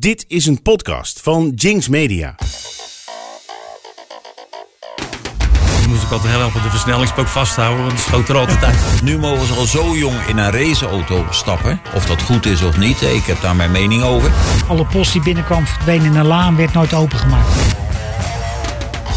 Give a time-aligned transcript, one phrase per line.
[0.00, 2.34] Dit is een podcast van Jinx Media.
[5.80, 8.64] Dan moest ik altijd heel erg op de versnellingspook vasthouden, want die schoot er altijd
[8.64, 8.78] uit.
[9.02, 11.80] Nu mogen ze al zo jong in een raceauto stappen.
[11.94, 14.32] Of dat goed is of niet, ik heb daar mijn mening over.
[14.68, 17.76] Alle post die binnenkwam verdween in een laan, werd nooit opengemaakt.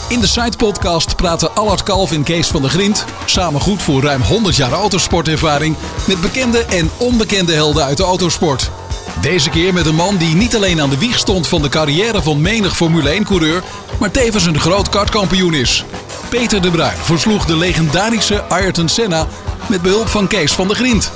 [0.10, 3.06] In de Side Podcast praten Allard Kalf en Kees van der Grint.
[3.26, 5.76] Samen goed voor ruim 100 jaar autosportervaring.
[6.08, 8.72] Met bekende en onbekende helden uit de autosport.
[9.22, 12.22] Deze keer met een man die niet alleen aan de wieg stond van de carrière
[12.22, 13.64] van menig Formule 1-coureur.
[14.00, 15.86] maar tevens een groot kartkampioen is.
[16.30, 19.28] Peter de Bruin versloeg de legendarische Ayrton Senna.
[19.70, 21.12] met behulp van Kees van der Grint.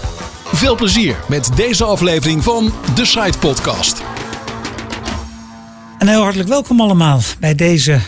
[0.53, 4.01] Veel plezier met deze aflevering van de Side Podcast.
[5.97, 7.99] En heel hartelijk welkom allemaal bij deze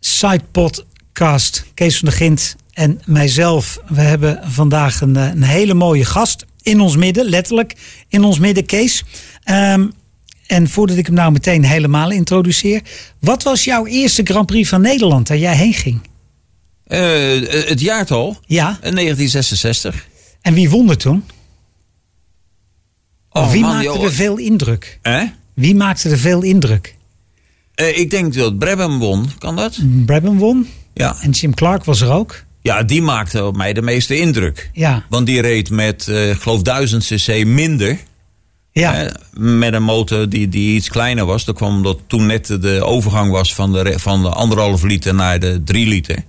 [0.00, 1.64] Side Podcast.
[1.74, 3.78] Kees van der Gint en mijzelf.
[3.88, 7.76] We hebben vandaag een, eh, een hele mooie gast in ons midden, letterlijk
[8.08, 9.04] in ons midden, Kees.
[9.44, 9.86] Ehm,
[10.46, 12.82] en voordat ik hem nou meteen helemaal introduceer.
[13.18, 16.00] Wat was jouw eerste Grand Prix van Nederland waar jij heen ging?
[16.86, 18.38] Eh, het jaartal?
[18.46, 18.68] Ja.
[18.68, 20.06] Eh, 1966.
[20.40, 21.24] En wie won er toen?
[23.30, 24.04] Oh, wie man, maakte joh.
[24.04, 24.98] er veel indruk?
[25.54, 26.94] Wie maakte er veel indruk?
[27.74, 29.78] Eh, ik denk dat Brabham won, kan dat?
[30.06, 30.68] Brabham won.
[30.94, 31.16] Ja.
[31.20, 32.44] En Jim Clark was er ook.
[32.62, 34.70] Ja, die maakte op mij de meeste indruk.
[34.72, 35.04] Ja.
[35.08, 37.98] Want die reed met, eh, ik geloof 1000 cc minder.
[38.72, 38.94] Ja.
[38.94, 39.06] Hè,
[39.40, 41.44] met een motor die, die iets kleiner was.
[41.44, 45.40] Dat kwam omdat toen net de overgang was van de, van de anderhalf liter naar
[45.40, 46.24] de drie liter.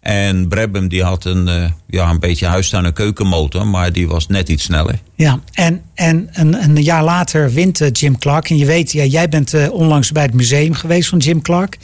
[0.00, 3.66] En Brabham die had een, eh, ja, een beetje huistuin- en keukenmotor.
[3.66, 4.98] Maar die was net iets sneller.
[5.14, 8.50] Ja, en, en een, een jaar later wint eh, Jim Clark.
[8.50, 11.78] En je weet, ja, jij bent eh, onlangs bij het museum geweest van Jim Clark.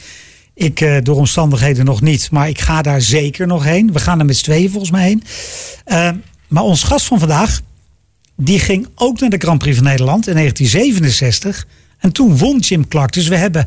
[0.55, 3.91] Ik eh, door omstandigheden nog niet, maar ik ga daar zeker nog heen.
[3.93, 5.23] We gaan er met z'n tweeën volgens mij heen.
[5.85, 6.09] Eh,
[6.47, 7.61] maar ons gast van vandaag,
[8.35, 11.67] die ging ook naar de Grand Prix van Nederland in 1967.
[11.97, 13.13] En toen won Jim Clark.
[13.13, 13.65] Dus we hebben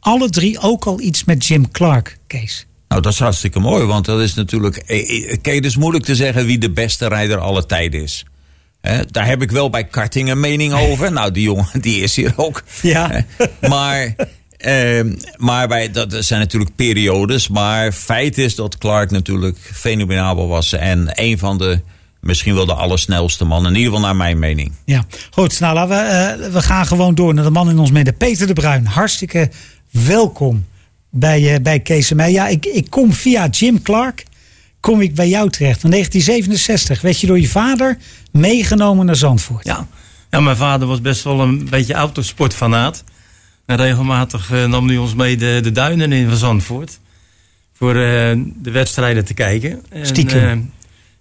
[0.00, 2.66] alle drie ook al iets met Jim Clark, Kees.
[2.88, 3.84] Nou, dat is hartstikke mooi.
[3.84, 4.76] Want dat is natuurlijk...
[4.76, 8.24] eh, eh, Kijk, het is moeilijk te zeggen wie de beste rijder aller tijden is.
[9.10, 11.12] Daar heb ik wel bij karting een mening over.
[11.12, 12.62] Nou, die jongen die is hier ook.
[12.82, 13.24] Ja.
[13.68, 14.14] maar
[14.62, 17.48] ehm, maar bij, dat zijn natuurlijk periodes.
[17.48, 20.72] Maar feit is dat Clark natuurlijk fenomenabel was.
[20.72, 21.80] En een van de,
[22.20, 23.66] misschien wel de allersnelste man.
[23.66, 24.72] In ieder geval naar mijn mening.
[24.84, 25.60] Ja, goed.
[25.60, 28.16] Nou, laten we, eh, we gaan gewoon door naar de man in ons midden.
[28.16, 29.50] Peter de Bruin, hartstikke
[29.90, 30.66] welkom
[31.10, 32.32] bij, eh bij Kees en mij.
[32.32, 34.24] Ja, ik, ik kom via Jim Clark,
[34.80, 35.80] kom ik bij jou terecht.
[35.80, 37.98] Van 1967 werd je door je vader
[38.30, 39.64] meegenomen naar Zandvoort.
[39.64, 39.86] Ja.
[40.30, 43.04] ja, mijn vader was best wel een beetje autosportfanaat.
[43.66, 47.00] En regelmatig eh, nam hij ons mee de, de duinen in van Zandvoort.
[47.72, 49.82] Voor eh, de wedstrijden te kijken.
[49.88, 50.38] En, Stiekem.
[50.50, 50.58] eh,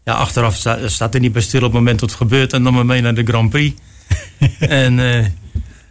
[0.06, 2.54] ja, achteraf sta- staat hij niet bij stil op het moment dat het gebeurt.
[2.54, 3.76] En nam me mee naar de Grand Prix.
[4.60, 5.26] en eh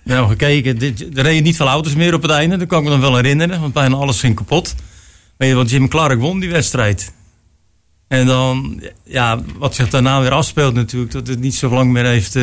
[0.05, 0.79] nou, gekeken.
[0.79, 2.57] Dit, er reden niet veel auto's meer op het einde.
[2.57, 3.61] Dat kan ik me dan wel herinneren.
[3.61, 4.75] Want bijna alles ging kapot.
[5.37, 7.13] Weet je, want Jim Clark won die wedstrijd.
[8.09, 12.05] En dan, ja, wat zich daarna weer afspeelt natuurlijk, dat het niet zo lang meer
[12.05, 12.39] heeft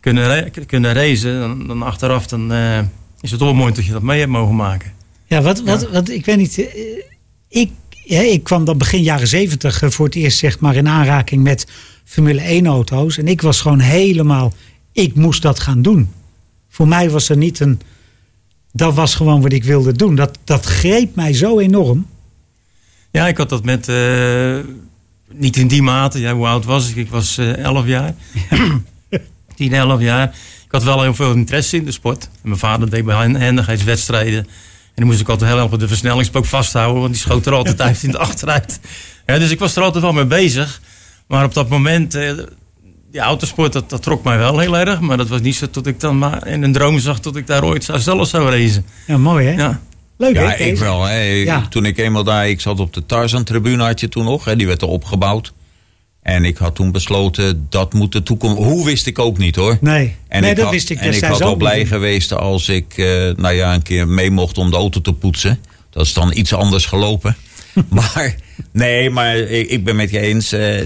[0.00, 1.40] kunnen, ra- kunnen racen.
[1.40, 2.52] Dan, dan achteraf dan,
[3.24, 4.92] is het wel mooi dat je dat mee hebt mogen maken.
[5.26, 6.58] Ja, wat, wat, wat ik weet niet.
[6.58, 6.66] eh,
[7.48, 7.70] ik,
[8.04, 11.42] ja, ik kwam dan begin jaren 70 eh, voor het eerst zeg maar in aanraking
[11.42, 11.66] met
[12.04, 13.18] Formule 1 auto's.
[13.18, 14.52] En ik was gewoon helemaal.
[14.92, 16.08] Ik moest dat gaan doen.
[16.68, 17.80] Voor mij was er niet een.
[18.72, 20.14] Dat was gewoon wat ik wilde doen.
[20.14, 22.06] Dat, dat greep mij zo enorm.
[23.10, 24.58] Ja, ik had dat met, eh,
[25.32, 26.20] niet in die mate.
[26.20, 26.96] Ja, hoe oud was ik?
[26.96, 28.14] Ik was 11 jaar.
[29.54, 30.34] 10, 11 jaar.
[30.74, 32.24] Ik had wel heel veel interesse in de sport.
[32.24, 34.38] En mijn vader deed bij handigheidswedstrijden.
[34.38, 34.46] En
[34.94, 37.00] dan moest ik altijd heel erg op de versnellingspook vasthouden.
[37.00, 38.80] Want die schoot er altijd uit in de achteruit.
[39.26, 40.80] Ja, dus ik was er altijd wel mee bezig.
[41.26, 42.32] Maar op dat moment, eh,
[43.12, 45.00] die autosport, dat, dat trok mij wel heel erg.
[45.00, 47.46] Maar dat was niet zo tot ik dan maar in een droom zag dat ik
[47.46, 48.86] daar ooit zou zelf zou racen.
[49.06, 49.52] Ja, mooi hè?
[49.52, 49.80] Ja.
[50.16, 50.42] Leuk hè?
[50.42, 51.02] Ja, ik wel.
[51.02, 51.20] Hè.
[51.20, 51.66] Ja.
[51.68, 54.44] Toen ik eenmaal daar, ik zat op de Tarzan-tribune had je toen nog.
[54.44, 54.56] Hè.
[54.56, 55.52] Die werd er opgebouwd.
[56.24, 58.56] En ik had toen besloten, dat moet de toekomst...
[58.56, 59.78] Hoe wist ik ook niet hoor.
[59.80, 61.88] Nee, En nee ik dat had, wist ik En ik had ook blij niet.
[61.88, 65.58] geweest als ik eh, nou ja, een keer mee mocht om de auto te poetsen.
[65.90, 67.36] Dat is dan iets anders gelopen.
[67.88, 68.34] maar
[68.72, 70.52] nee, maar ik, ik ben met je eens.
[70.52, 70.80] eh,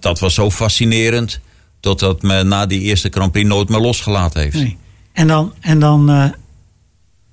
[0.00, 1.40] dat was zo fascinerend.
[1.80, 4.54] Dat dat me na die eerste Grand Prix nooit meer losgelaten heeft.
[4.54, 4.76] Nee.
[5.12, 6.24] En dan, en dan eh,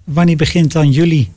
[0.03, 1.31] wanneer begint dan jullie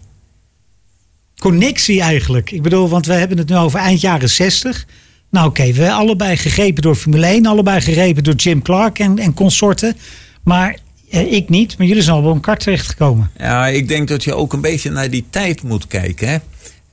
[1.39, 2.51] connectie eigenlijk?
[2.51, 4.87] Ik bedoel, want we hebben het nu over eind jaren 60.
[5.31, 9.19] Nou oké, we hebben allebei gegrepen door Formule 1, allebei gegrepen door Jim Clark en,
[9.19, 9.97] en consorten.
[10.43, 10.79] Maar
[11.11, 13.31] eh, ik niet, maar jullie zijn al een kart terechtgekomen.
[13.39, 16.29] Ja, ik denk dat je ook een beetje naar die tijd moet kijken.
[16.29, 16.39] Hè?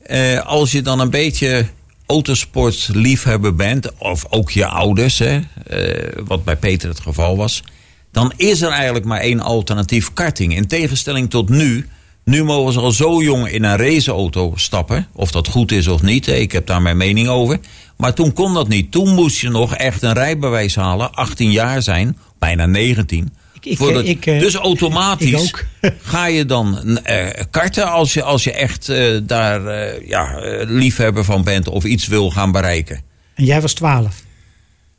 [0.01, 1.65] Eh, als je dan een beetje
[2.05, 7.63] autosportliefhebber bent, of ook je ouders, hè, eh, wat bij Peter het geval was,
[8.11, 10.55] dan is er eigenlijk maar één alternatief karting.
[10.55, 11.87] In tegenstelling tot nu.
[12.27, 15.07] Nu mogen ze al zo jong in een raceauto stappen.
[15.13, 17.59] Of dat goed is of niet, ik heb daar mijn mening over.
[17.97, 18.91] Maar toen kon dat niet.
[18.91, 23.33] Toen moest je nog echt een rijbewijs halen, 18 jaar zijn, bijna 19.
[23.53, 25.53] Ik- ik- Voordat- ik, eh, dus automatisch
[26.03, 31.23] ga je dan eh, karten als je, als je echt eh, daar eh, ja, liefhebber
[31.23, 33.01] van bent of iets wil gaan bereiken.
[33.35, 34.15] En jij was 12.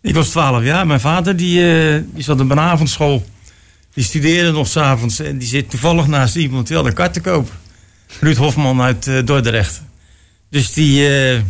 [0.02, 0.86] Ik was 12 jaar.
[0.86, 1.60] Mijn vader die,
[1.92, 3.24] eh, die zat op een avondschool.
[3.94, 5.18] Die studeerde nog s'avonds.
[5.18, 7.52] En die zit toevallig naast iemand die had een kart te koop.
[8.20, 9.82] Ruud Hofman uit eh, Dordrecht.
[10.50, 11.42] Dus die eh,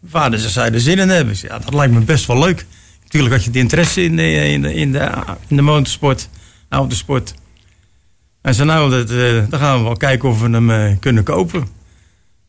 [0.00, 1.34] mijn vader ze zei er zin in hebben.
[1.40, 2.66] Ja, dat lijkt me best wel leuk.
[3.02, 5.10] Natuurlijk had je de interesse in de, in de, in de,
[5.48, 6.28] in de motorsport,
[6.68, 7.34] autosport.
[8.40, 11.24] En zei nou, dat, eh, dan gaan we wel kijken of we hem eh, kunnen
[11.24, 11.68] kopen.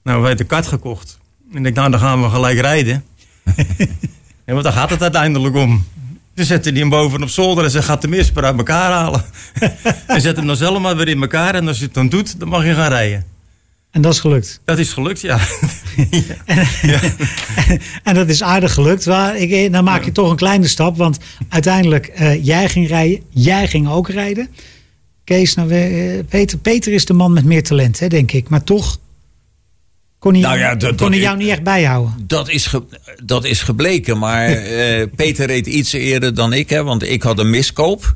[0.03, 1.19] Nou, wij de kart gekocht.
[1.53, 3.03] En ik dacht, nou, dan gaan we gelijk rijden.
[4.45, 5.85] Want daar gaat het uiteindelijk om.
[6.35, 9.23] Ze zetten die hem boven op zolder en ze gaat de misper uit elkaar halen.
[10.07, 11.55] en zet hem dan zelf maar weer in elkaar.
[11.55, 13.25] En als je het dan doet, dan mag je gaan rijden.
[13.91, 14.61] En dat is gelukt.
[14.65, 15.39] Dat is gelukt, ja.
[18.03, 19.05] En dat is aardig gelukt.
[19.05, 20.97] Maar ik, dan maak je toch een kleine stap.
[20.97, 21.17] Want
[21.49, 23.21] uiteindelijk, eh, jij ging rijden.
[23.29, 24.49] Jij ging ook rijden.
[25.23, 28.49] Kees, nou, eh, Peter, Peter is de man met meer talent, hè, denk ik.
[28.49, 28.99] Maar toch
[30.21, 32.13] kon hij, Nou ja, dat- kon dat- hij jou niet echt bijhouden.
[32.27, 32.83] Dat is, ge-
[33.23, 34.47] dat is gebleken, maar
[34.77, 38.11] eh, Peter reed iets eerder dan ik, hè, want ik had een miskoop.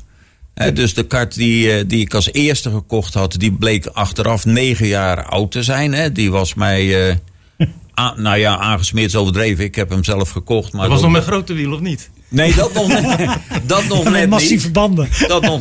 [0.54, 4.44] Hè, dus de kart die, eh, die ik als eerste gekocht had, die bleek achteraf
[4.44, 5.92] negen jaar oud te zijn.
[5.92, 6.12] Hè.
[6.12, 7.14] Die was mij, eh,
[8.00, 9.64] a- nou ja, aangesmeerd is overdreven.
[9.64, 10.72] Ik heb hem zelf gekocht.
[10.72, 12.10] Maar Dat was dat- nog met grote wiel, of niet?
[12.28, 13.28] Nee, dat nog, net-
[13.66, 14.72] dat nog Met net massieve niet.
[14.72, 15.08] banden.
[15.28, 15.58] Dat nog,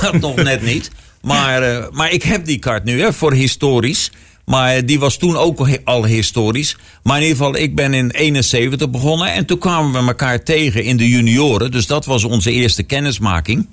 [0.00, 0.90] dat nog net niet.
[1.22, 4.10] Maar, eh, maar ik heb die kaart nu hè, voor historisch.
[4.48, 6.76] Maar die was toen ook al- historisch.
[7.02, 9.32] Maar in ieder geval, ik ben in 71 begonnen.
[9.32, 11.70] En toen kwamen we elkaar tegen in de junioren.
[11.70, 13.68] Dus dat was onze eerste kennismaking.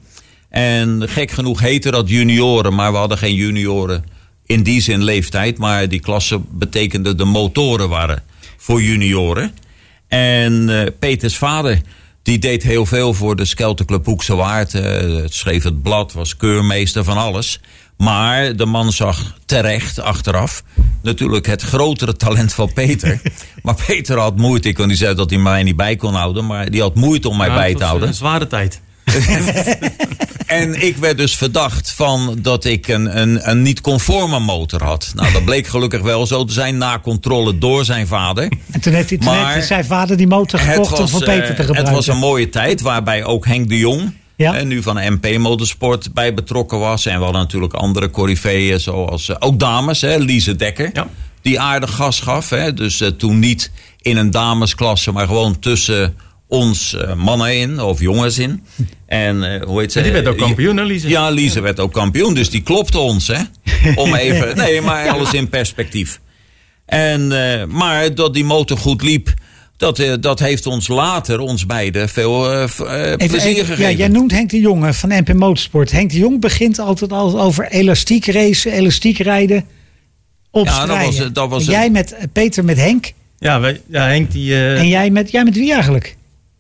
[0.49, 2.73] En gek genoeg heette dat junioren.
[2.75, 4.05] Maar we hadden geen junioren
[4.45, 5.57] in die zin leeftijd.
[5.57, 8.23] Maar die klasse betekende de motoren waren
[8.57, 9.51] voor junioren.
[10.07, 11.81] En eh, Peters vader,
[12.23, 14.71] die deed heel veel voor de Skelterclub Hoekse Waard.
[14.71, 17.59] het schreef het blad, was keurmeester van alles.
[17.97, 20.63] Maar de man zag terecht, achteraf,
[21.01, 23.21] natuurlijk het grotere talent van Peter.
[23.63, 26.45] maar Peter had moeite, ik kon niet zeggen dat hij mij niet bij kon houden.
[26.45, 28.07] Maar die had moeite om mij Ja, bij het te houden.
[28.07, 28.81] eh, Een zware tijd.
[30.45, 35.11] En ik werd dus verdacht van dat ik een, een, een niet-conforme motor had.
[35.15, 38.51] Nou, dat bleek gelukkig wel zo te zijn na controle door zijn vader.
[38.71, 41.25] En toen heeft, hij, toen Maar- heeft zijn vader die motor gekocht om voor eh,
[41.27, 41.85] Peter te gebruiken.
[41.85, 44.55] het was een mooie tijd waarbij ook Henk de Jong, Ja.
[44.57, 47.05] eh, nu van MP Motorsport, bij betrokken was.
[47.05, 51.07] En we hadden natuurlijk andere coryfeeën, zoals eh, ook dames, hè, Lise Dekker, Ja.
[51.41, 52.49] die aardig gas gaf.
[52.49, 53.71] Hè, dus eh, toen niet
[54.01, 56.15] in een damesklasse, maar gewoon tussen
[56.47, 58.63] ons eh, mannen in, of jongens in.
[59.05, 59.97] En hoe heet ze?
[59.97, 61.07] En die werd ook kampioen, hè, Lise?
[61.09, 63.39] Ja, Lise werd ook kampioen, dus die klopte ons, hè.
[63.95, 66.19] Om even, nee, maar alles in perspectief.
[66.85, 67.27] En,
[67.71, 69.33] maar dat die motor goed liep,
[69.77, 73.91] dat, eh, dat heeft ons later, ons beiden, veel Even- plezier even- gegeven.
[73.91, 75.91] Ja, jij noemt Henk de Jong eh, van MP Motorsport.
[75.91, 79.65] Henk de Jong begint altijd al over elastiek racen, elastiek rijden,
[80.51, 80.95] opstrijden.
[80.95, 83.11] Ja, dat was- dat was En een- jij met Peter met Henk.
[83.39, 84.53] Ja, wij, ja Henk die...
[84.53, 86.15] eh, En jij met, jij met wie eigenlijk?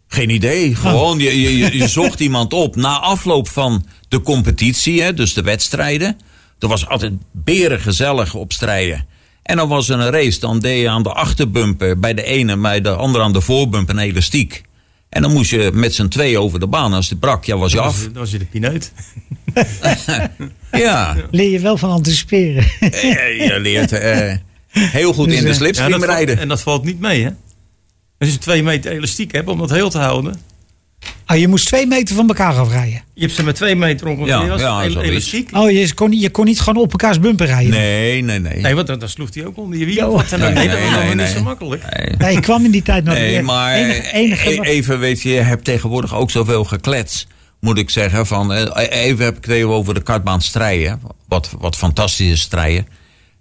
[0.07, 0.75] Geen idee.
[0.75, 2.75] Gewoon, je, je, je- je zocht iemand op.
[2.75, 6.19] Na afloop van de competitie, hè, dus de wedstrijden.
[6.59, 9.05] Er was altijd beren gezellig op strijden.
[9.45, 10.39] En dan was er een race.
[10.39, 13.95] Dan deed je aan de achterbumper bij de ene, bij de andere aan de voorbumper
[13.95, 14.63] een elastiek.
[15.09, 16.93] En dan moest je met z'n twee over de baan.
[16.93, 17.93] Als die brak, ja, was je dat af.
[17.95, 18.91] was, dat was je de pineut.
[20.71, 22.63] Ja, Leer je wel van anticiperen.
[22.81, 24.33] Je leert eh,
[24.71, 26.37] heel goed Dus, in de eh, Ja, slipstream valt- rijden.
[26.39, 27.29] en dat valt niet mee, hè?
[28.19, 30.41] Als je twee meter elastiek hebt om dat heel te houden.
[31.27, 33.03] Oh, je moest twee meter van elkaar afrijden.
[33.13, 35.49] Je hebt ze met twee meter ongeveer Ja, als ja, elastiek.
[35.53, 37.71] Oh, je kon, niet- je kon niet gewoon op elkaars bumper rijden.
[37.71, 38.61] Nee, nee, nee.
[38.61, 40.21] Nee, want dan, dan sloeg hij ook onder je wiel.
[40.29, 41.43] dan, Nee, nee, dat nee, was nee, niet zo nee.
[41.43, 41.83] makkelijk.
[41.97, 42.15] Nee.
[42.17, 45.29] Nee, ik kwam in die tijd nog Nee, maar enige, enige e- even weet je,
[45.29, 47.27] je hebt tegenwoordig ook zoveel geklets.
[47.59, 51.01] Moet ik zeggen, van, eh, even heb ik het even over de kartbaan strijden.
[51.27, 52.87] Wat, wat fantastisch is strijden.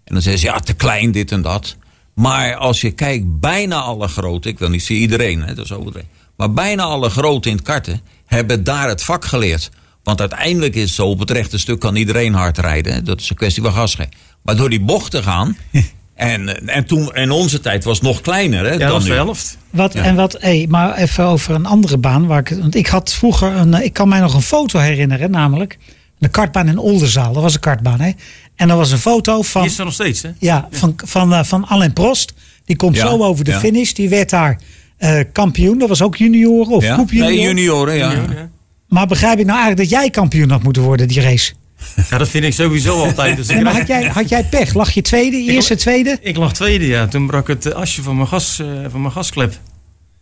[0.04, 1.76] En dan zeggen ze, ja, te klein dit en dat.
[2.14, 5.73] Maar als je kijkt, bijna alle grote, ik wil niet zeggen iedereen, hè, dat is
[5.73, 6.09] overdreven.
[6.37, 9.71] Maar bijna alle grote in het karten hebben daar het vak geleerd.
[10.03, 13.05] Want uiteindelijk is het zo, op het rechte stuk kan iedereen hard rijden.
[13.05, 14.12] Dat is een kwestie van gas geven.
[14.43, 15.57] Maar door die bocht te gaan...
[16.14, 19.09] En, en toen, in onze tijd was het nog kleiner hè, Ja, dan nu.
[19.09, 19.59] de helft.
[19.71, 22.26] Wat, En wat, hey, maar even over een andere baan.
[22.26, 25.31] Waar ik, want ik had vroeger, een, eh, ik kan mij nog een foto herinneren,
[25.31, 25.79] namelijk
[26.19, 27.33] de kartbaan in Oldenzaal.
[27.33, 28.11] Dat was een kartbaan, hè?
[28.57, 30.31] En er was een foto Die van, is er nog steeds, hè?
[30.38, 32.35] ja, van, van, eh, van Alain Prost.
[32.64, 33.59] Die komt Ja, zo over de ja.
[33.59, 33.93] finish.
[33.93, 34.61] Die werd daar
[35.05, 35.79] eh, kampioen.
[35.79, 36.95] Dat was ook junioren of Ja?
[36.95, 37.95] groep Nee, junioren.
[37.97, 38.13] ja.
[38.13, 38.51] Ja.
[38.89, 41.53] Maar begrijp ik nou eigenlijk dat jij kampioen had moeten worden, die race?
[42.11, 43.37] Ja, dat vind ik sowieso altijd.
[43.37, 44.75] Dus ik, Nee, maar had jij, had jij pech?
[44.75, 46.19] Lag je tweede, eerste, tweede?
[46.21, 47.07] ik lag tweede, ja.
[47.07, 49.59] Toen brak het eh, asje van mijn, gas, eh, van mijn gasklep.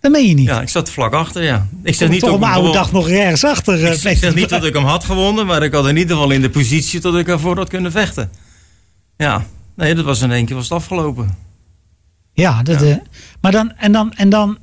[0.00, 0.46] Dat meen je niet.
[0.46, 1.66] Ja, ik zat vlak achter, ja.
[1.82, 3.84] Ik zeg Toch niet toch op ik oude dag nog ergens achter.
[3.84, 6.30] eh, Ik zeg niet dat ik hem had gewonnen, maar ik had in ieder geval
[6.30, 8.30] in de positie dat ik ervoor had kunnen vechten.
[9.16, 9.44] Ja,
[9.76, 11.34] nee, dat was in één keer was het afgelopen.
[12.34, 12.86] Ja, dat, Ja.
[12.86, 12.96] eh,
[13.40, 14.58] maar dan en, dan, en dan,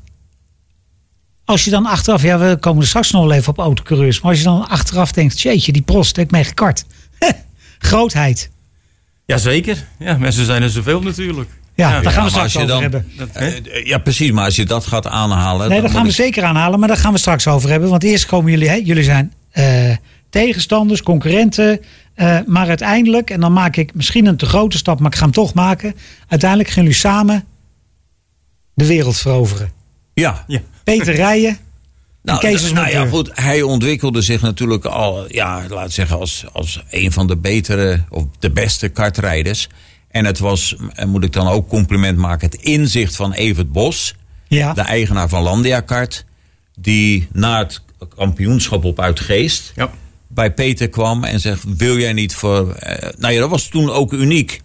[1.49, 4.29] als je dan achteraf, ja, we komen er straks nog wel even op autocoureurs, maar
[4.31, 6.85] als je dan achteraf denkt, jeetje, die prost, heb ik mee gekart.
[7.79, 8.49] Grootheid.
[9.25, 9.85] Jazeker.
[9.99, 11.49] Ja, mensen zijn er zoveel natuurlijk.
[11.75, 13.11] Ja, Ja, daar gaan we straks over dan- hebben.
[13.17, 13.47] Dat, hè?
[13.47, 14.31] Eh, Ja, precies.
[14.31, 15.69] Maar als je dat gaat aanhalen.
[15.69, 17.89] Nee, dat gaan we ik- zeker aanhalen, maar daar gaan we straks over hebben.
[17.89, 19.95] Want eerst komen jullie, hè, jullie zijn eh,
[20.29, 21.79] tegenstanders, concurrenten.
[22.13, 25.23] eh, maar uiteindelijk, en dan maak ik misschien een te grote stap, maar ik ga
[25.23, 25.95] hem toch maken.
[26.27, 27.45] Uiteindelijk gaan jullie samen
[28.73, 29.71] de wereld veroveren.
[30.13, 30.43] Ja.
[30.47, 30.59] ja.
[30.97, 31.57] Peter rijden.
[32.21, 33.29] Nou, Kees nou ja, goed.
[33.33, 38.23] Hij ontwikkelde zich natuurlijk al, ja, laat zeggen, als, als een van de betere of
[38.39, 39.67] de beste kartrijders.
[40.11, 40.75] En het was,
[41.07, 44.15] moet ik dan ook compliment maken, het inzicht van Evert Bos,
[44.47, 44.73] Ja.
[44.73, 46.25] de eigenaar van Landia Kart,
[46.75, 47.81] die na het
[48.15, 49.89] kampioenschap op Uitgeest ja.
[50.27, 52.71] bij Peter kwam en zegt: Wil jij niet voor.
[52.73, 54.61] eh, nou ja, dat was toen ook uniek.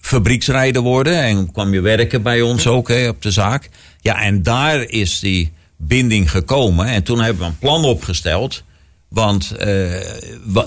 [0.00, 3.68] Fabrieksrijder worden en kwam je werken bij ons ook hè, op de zaak.
[4.00, 6.86] Ja, en daar is die binding gekomen.
[6.86, 8.62] En toen hebben we een plan opgesteld.
[9.08, 9.84] Want eh,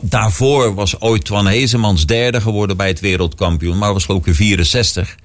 [0.01, 3.77] daarvoor was ooit Twan Hezemans derde geworden bij het wereldkampioen.
[3.77, 5.15] Maar was in 64.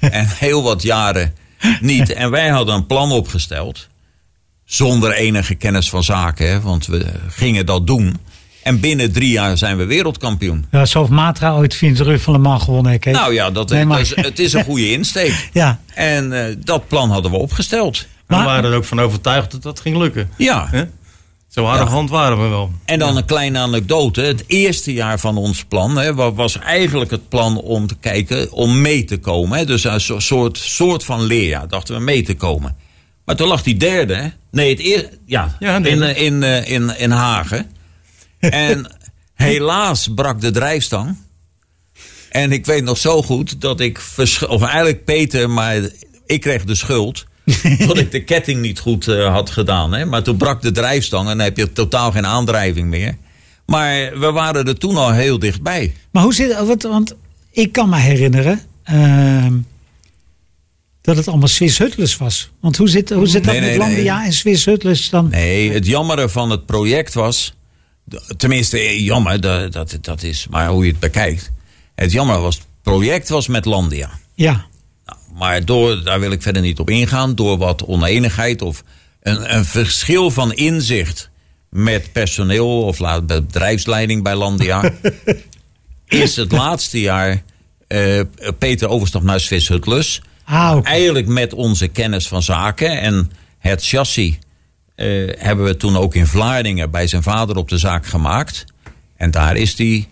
[0.00, 1.34] en heel wat jaren
[1.80, 2.12] niet.
[2.12, 3.88] En wij hadden een plan opgesteld.
[4.64, 6.48] Zonder enige kennis van zaken.
[6.50, 8.16] Hè, want we gingen dat doen.
[8.62, 10.66] En binnen drie jaar zijn we wereldkampioen.
[10.70, 12.92] Ja, zo heeft Matra ooit 24 uur van Le Mans gewonnen.
[12.92, 13.12] hè, Kees?
[13.14, 15.48] Nou ja, dat, Nee, maar- dat is, het is een goede insteek.
[15.52, 18.06] Ja, En eh, dat plan hadden we opgesteld.
[18.30, 20.30] We Maar- waren er ook van overtuigd dat dat ging lukken.
[20.36, 20.88] Ja.
[21.48, 22.70] Zo arrogant waren we wel.
[22.84, 24.20] En dan een kleine anekdote.
[24.20, 28.80] Het eerste jaar van ons plan hè, was eigenlijk het plan om te kijken, om
[28.80, 29.58] mee te komen.
[29.58, 29.64] Hè.
[29.64, 32.76] Dus een so- soort, soort van leerjaar dachten we mee te komen.
[33.24, 34.28] Maar toen lag die derde, hè.
[34.50, 37.70] nee, het eerste, ja, Ja, in, eh, in, eh, in, in Hagen.
[38.40, 38.96] en
[39.34, 41.16] helaas brak de drijfstang.
[42.30, 44.00] En ik weet nog zo goed dat ik,
[44.48, 45.80] of eigenlijk Peter, maar
[46.26, 47.28] ik kreeg de schuld.
[47.86, 49.92] dat ik de ketting niet goed eh, had gedaan.
[49.92, 50.04] Hè?
[50.04, 53.16] Maar toen brak de drijfstang en dan heb je totaal geen aandrijving meer.
[53.66, 55.94] Maar we waren er toen al heel dichtbij.
[56.10, 56.82] maar hoe zit het?
[56.82, 57.14] Want
[57.50, 59.54] ik kan me herinneren ehm,
[61.00, 62.50] dat het allemaal Swiss was.
[62.60, 63.78] Want hoe zit, hoe zit dat Nee, met nee.
[63.78, 65.28] Landia en Swiss dan?
[65.28, 67.54] Nee, het jammere van het project was.
[68.36, 71.50] Tenminste, eh, jammer, dat, dat, dat is maar hoe je het bekijkt.
[71.94, 74.10] Het jammer was, het project was met Landia.
[74.34, 74.66] Ja,
[75.34, 78.84] maar door, daar wil ik verder niet op ingaan, door wat oneenigheid of
[79.22, 81.30] een, een verschil van inzicht
[81.68, 84.92] met personeel of laat, bedrijfsleiding bij Landia,
[86.06, 87.42] is het laatste jaar
[87.86, 88.20] eh,
[88.58, 90.22] Peter overstap naar Swiss Hutless.
[90.44, 90.78] ah.
[90.82, 94.38] Eigenlijk met onze kennis van zaken en het chassis
[94.94, 95.06] eh,
[95.38, 98.64] hebben we toen ook in Vlaardingen bij zijn vader op de zaak gemaakt.
[99.16, 100.04] En daar is eh,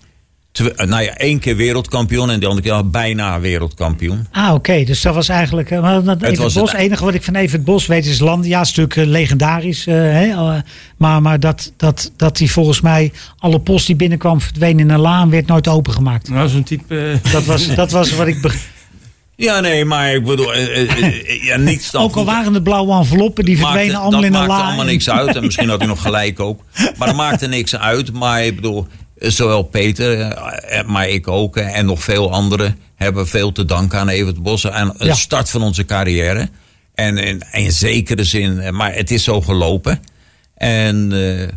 [0.77, 4.27] nou ja, één keer wereldkampioen en de andere keer bijna wereldkampioen.
[4.33, 4.85] Ah, oké.
[4.85, 5.71] Dus dat was eigenlijk.
[5.71, 8.65] eh, dat, Evert was Bos, het- enige wat ik van Evert Bos weet is Landia.
[8.65, 9.87] stuk eh, legendarisch.
[9.87, 10.55] eh, hè, eh,
[10.97, 13.13] maar maar dat, dat, dat hij volgens mij.
[13.39, 15.31] alle post die binnenkwam verdween in een laan.
[15.31, 16.29] werd nooit opengemaakt.
[16.29, 16.99] Nou, zo'n type...
[17.25, 18.55] eh, Dat was, dat was wat ik.
[19.37, 22.63] Ja, nee, maar ik bedoel, eh, eh, eh, ja, niets dan Ook al waren de
[22.63, 23.45] blauwe enveloppen.
[23.45, 24.67] die verdwenen Maakte- allemaal in dat een maakte laan.
[24.75, 25.37] allemaal niks uit.
[25.37, 26.61] En misschien had hij nog gelijk ook.
[26.97, 28.13] Maar dat maakte niks uit.
[28.13, 28.87] Maar ik bedoel,
[29.19, 31.57] zowel Peter, eh, maar ik ook.
[31.57, 34.67] eh, En nog veel anderen hebben veel te danken aan Evert Bos.
[34.69, 35.15] Aan de Ja.
[35.15, 36.49] start van onze carrière.
[36.95, 40.01] En in, in zekere zin, eh, maar het is zo gelopen.
[40.55, 41.49] En eh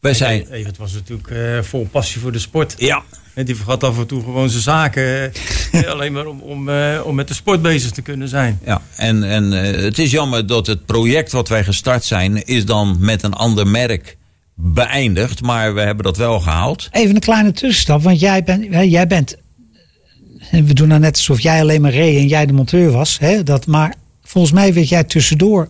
[0.00, 0.46] wij zijn...
[0.52, 2.74] Evert was natuurlijk eh, vol passie voor de sport.
[2.78, 3.02] Ja,
[3.34, 5.32] En die vergat af en toe gewoon zijn zaken.
[5.72, 8.58] eh, alleen maar om, om, eh, om met de sport bezig te kunnen zijn.
[8.64, 12.64] Ja, en, en eh, het is jammer dat het project wat wij gestart zijn, is
[12.64, 14.16] dan met een ander merk
[14.60, 15.42] beëindigd.
[15.42, 16.88] Maar we hebben dat wel gehaald.
[16.92, 18.02] Even een kleine tussenstap.
[18.02, 18.66] Want jij bent.
[18.74, 19.36] hè, Jij bent
[20.50, 23.18] en we doen nou net alsof jij alleen maar reed en jij de monteur was.
[23.18, 25.68] Hè, dat, maar volgens mij werd jij tussendoor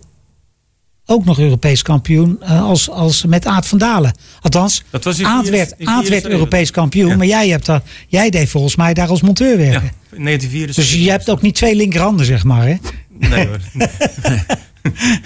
[1.06, 4.14] ook nog Europees kampioen eh, als, als met Aad van Dalen.
[4.40, 6.30] Althans, Dat was Aad werd, Aad werd 74.
[6.30, 7.08] Europees kampioen.
[7.10, 7.16] Ja.
[7.16, 9.90] Maar jij, hebt dat, jij deed volgens mij daar als monteur Ja, werken.
[10.12, 10.84] in 1974.
[10.84, 12.66] Dus je hebt ook niet twee linkerhanden, zeg maar.
[12.66, 12.74] Hè?
[13.18, 13.58] Nee hoor.
[13.72, 13.88] nee.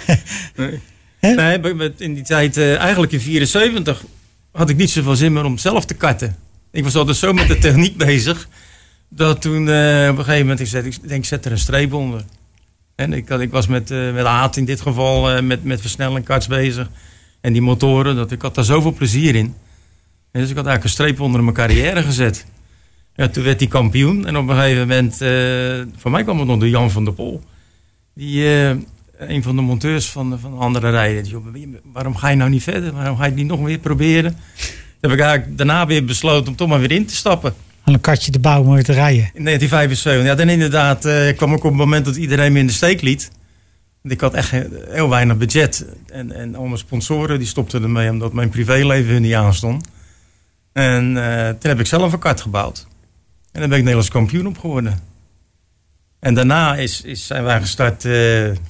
[0.05, 0.15] Hè?
[0.63, 0.79] Nee,
[1.75, 4.03] met- in die tijd, eh, eigenlijk in 74,
[4.51, 6.35] had ik niet zoveel zin meer om zelf te karten.
[6.71, 8.47] Ik was altijd zo met de techniek bezig,
[9.09, 11.93] dat toen eh, op een gegeven moment, ik, zet, ik denk, zet er een streep
[11.93, 12.23] onder.
[12.95, 16.47] En ik, ik was met, eh met Aad in dit geval, met, met versnelling karts
[16.47, 16.89] bezig.
[17.41, 19.55] En die motoren, dat, ik had daar zoveel plezier in.
[20.31, 22.45] Dus ik had eigenlijk een streep onder mijn carrière gezet.
[23.15, 24.25] Ja, toen werd hij kampioen.
[24.25, 25.15] En op een gegeven moment,
[26.01, 27.41] voor mij kwam het nog de Jan van der Pol.
[28.13, 28.45] Die,
[29.17, 31.43] een van de monteurs van, van andere rijden.
[31.93, 32.93] Waarom ga je nou niet verder?
[32.93, 34.31] Waarom ga je het niet nog weer proberen?
[34.31, 37.53] Toen heb ik eigenlijk daarna weer besloten om toch maar weer in te stappen.
[37.83, 39.29] Aan een katje te bouwen om weer te rijden.
[39.33, 40.25] In 1975.
[40.25, 43.01] Ja, dan inderdaad eh, kwam ik op het moment dat iedereen me in de steek
[43.01, 43.31] liet.
[44.01, 44.51] Want Ik had echt
[44.89, 45.85] heel weinig budget.
[46.07, 49.87] En, en al mijn sponsoren die stopten ermee omdat mijn privéleven hun niet aanstond.
[50.73, 52.87] En eh, toen heb ik zelf een kart gebouwd.
[53.51, 54.99] En daar ben ik Nederlands kampioen op geworden.
[56.23, 58.11] En daarna is, is, zijn wij gestart, eh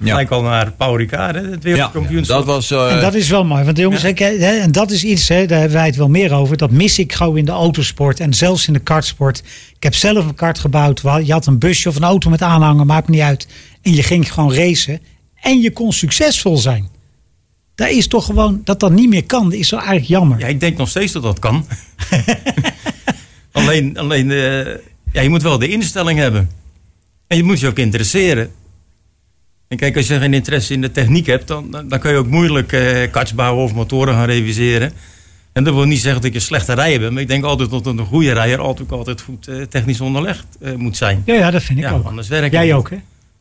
[0.04, 2.38] gelijk al naar Paul Ricard, hè, het Ja, wereldkampioenschap.
[2.38, 2.72] dat was...
[2.72, 3.64] eh, En dat is wel mooi.
[3.64, 4.08] Want jongens, Ja.
[4.08, 6.58] ik, hè, en dat is iets, hè, daar hebben wij het wel meer over.
[6.58, 9.44] Dat mis ik gewoon in de autosport en zelfs in de kartsport.
[9.76, 11.02] Ik heb zelf een kart gebouwd.
[11.02, 13.48] waar- Je had een busje of een auto met aanhanger, maakt me niet uit.
[13.82, 15.00] En je ging gewoon racen.
[15.42, 16.88] En je kon succesvol zijn.
[17.76, 20.40] Dat is toch gewoon, dat dat niet meer kan, dat is wel eigenlijk jammer.
[20.40, 21.66] Ja, ik denk nog steeds dat dat kan.
[23.52, 24.66] alleen, alleen eh,
[25.12, 26.50] ja, je moet wel de instelling hebben.
[27.34, 28.52] En je moet je ook interesseren.
[29.68, 32.18] En kijk, als je geen interesse in de techniek hebt, dan, dan, dan kun je
[32.18, 34.92] ook moeilijk eh karts bouwen of motoren gaan reviseren.
[35.54, 37.14] En dat wil niet zeggen dat ik een slechte rijder ben.
[37.14, 40.74] Maar ik denk altijd dat een goede rijder altijd, altijd goed eh, technisch onderlegd eh,
[40.74, 41.24] moet zijn.
[41.26, 42.06] Ja, ja dat vind ik Ja, ook.
[42.06, 42.74] anders werkt het Jij niet.
[42.74, 42.98] ook, hè?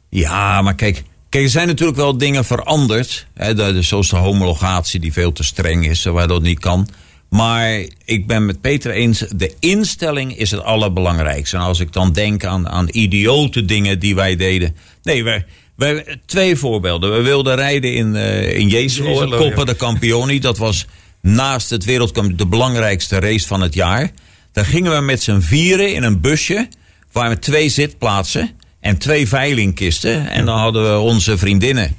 [0.09, 3.27] Ja, maar kijk, kijk, er zijn natuurlijk wel dingen veranderd.
[3.35, 6.89] Hè, de, de- zoals de homologatie die veel te streng is, waar dat niet kan.
[7.33, 11.57] Maar ik ben met Peter eens, de instelling is het allerbelangrijkste.
[11.57, 14.77] En als ik dan denk aan, aan idiote dingen die wij deden.
[15.03, 15.45] Nee, wij,
[15.77, 17.13] wij, twee voorbeelden.
[17.13, 19.65] We wilden rijden in, eh in Jeselo, Coppa ja.
[19.65, 20.39] de Campioni.
[20.39, 20.87] Dat was
[21.21, 24.11] naast het wereldkampioen de belangrijkste race van het jaar.
[24.53, 26.69] Daar gingen we met z'n vieren in een busje.
[27.13, 30.29] Waar met twee zitplaatsen en twee veilingkisten.
[30.29, 31.97] En dan hadden we onze vriendinnen.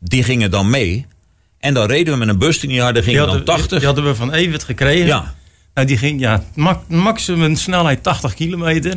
[0.00, 1.06] Die gingen dan mee.
[1.66, 3.78] En dan reden we met een bus die niet harder ging Die dan hadden, 80.
[3.78, 5.06] die hadden we van Evert gekregen.
[5.06, 5.34] Ja.
[5.74, 8.94] Nou, die ging ja, ma- maximum snelheid 80 kilometer.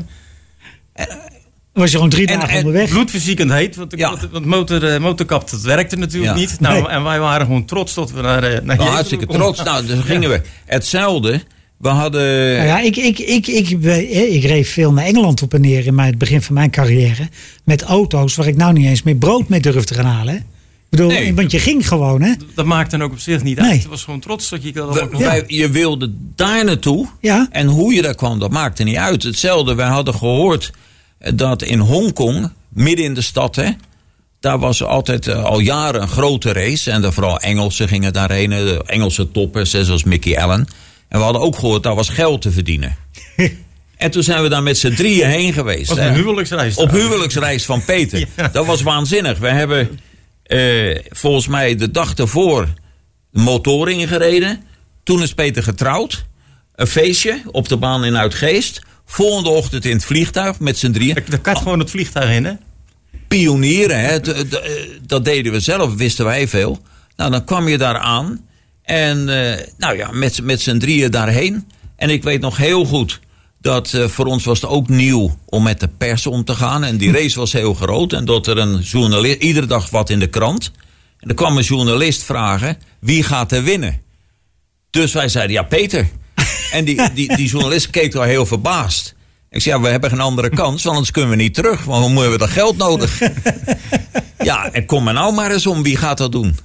[1.73, 2.89] Was je gewoon drie En- dagen en onderweg.
[2.89, 4.09] Bloedverziekend heet, want, Ja.
[4.09, 6.39] want, want motor, eh, motorkap dat werkte natuurlijk Ja.
[6.39, 6.59] niet.
[6.59, 6.87] Nou, Nee.
[6.89, 9.45] En wij waren gewoon trots dat we naar, eh, naar Nou, hartstikke konden.
[9.45, 9.63] trots.
[9.63, 10.41] Nou, dus gingen we.
[10.65, 11.41] Hetzelfde.
[11.77, 12.53] We hadden.
[12.55, 13.83] Nou ja, ik, ik, ik, ik, ik,
[14.33, 17.29] ik reed veel naar Engeland op en neer in mijn, het begin van mijn carrière.
[17.63, 20.45] Met auto's waar ik nou niet eens meer brood mee durfde te gaan halen.
[20.89, 20.97] Hè.
[20.97, 21.35] Ik bedoel, Nee.
[21.35, 22.33] want je ging gewoon, hè?
[22.55, 23.69] Dat maakt dan ook op zich niet Nee.
[23.69, 23.79] uit.
[23.79, 25.19] Het was gewoon trots dat je dat allemaal kon.
[25.19, 27.07] wij- je wilde daar naartoe.
[27.21, 27.47] Ja.
[27.51, 29.23] En hoe je daar kwam, dat maakte niet uit.
[29.23, 30.71] Hetzelfde, wij hadden gehoord
[31.17, 33.69] eh, dat in Hongkong, midden in de stad, hè,
[34.39, 36.91] daar was altijd eh, al jaren een grote race.
[36.91, 40.67] En er vooral Engelsen gingen daarheen, de Engelse toppers, zoals Mickey Allen.
[41.07, 42.95] En we hadden ook gehoord, daar was geld te verdienen.
[43.97, 45.91] en toen zijn we daar met z'n drieën heen geweest.
[45.91, 46.75] Een huwelijksreis.
[46.75, 48.19] Op huwelijksreis van Peter.
[48.37, 48.47] Ja.
[48.47, 49.37] Dat was waanzinnig.
[49.37, 49.99] We hebben
[50.49, 52.67] eh, volgens mij de dag ervoor
[53.31, 54.63] de motor ingereden.
[55.03, 56.25] Toen is Peter getrouwd.
[56.75, 58.81] Een feestje op de baan in Uitgeest.
[59.05, 61.17] Volgende ochtend in het vliegtuig met z'n drieën.
[61.27, 62.53] Daar kan gewoon het vliegtuig in, hè?
[63.27, 64.19] Pionieren, hè?
[64.19, 64.43] Eh,
[65.01, 66.81] dat deden we zelf, wisten wij veel.
[67.15, 68.45] Nou, dan kwam je daar aan.
[68.83, 71.67] En eh, nou ja, met, met z'n drieën daarheen.
[71.95, 73.19] En ik weet nog heel goed
[73.61, 76.83] dat eh, voor ons was het ook nieuw om met de pers om te gaan.
[76.83, 78.13] En die race was heel groot.
[78.13, 80.71] En dat er een journalist, iedere dag wat in de krant.
[81.19, 84.01] En er kwam een journalist vragen, wie gaat er winnen?
[84.89, 86.09] Dus wij zeiden, ja, Peter.
[86.71, 89.15] En die, die, die journalist keek wel heel verbaasd.
[89.49, 91.83] Ik zei, ja, we hebben geen andere kans, want anders kunnen we niet terug.
[91.83, 93.19] Want dan hebben we dat geld nodig.
[94.43, 96.57] Ja, en kom maar nou maar eens om, wie gaat dat doen?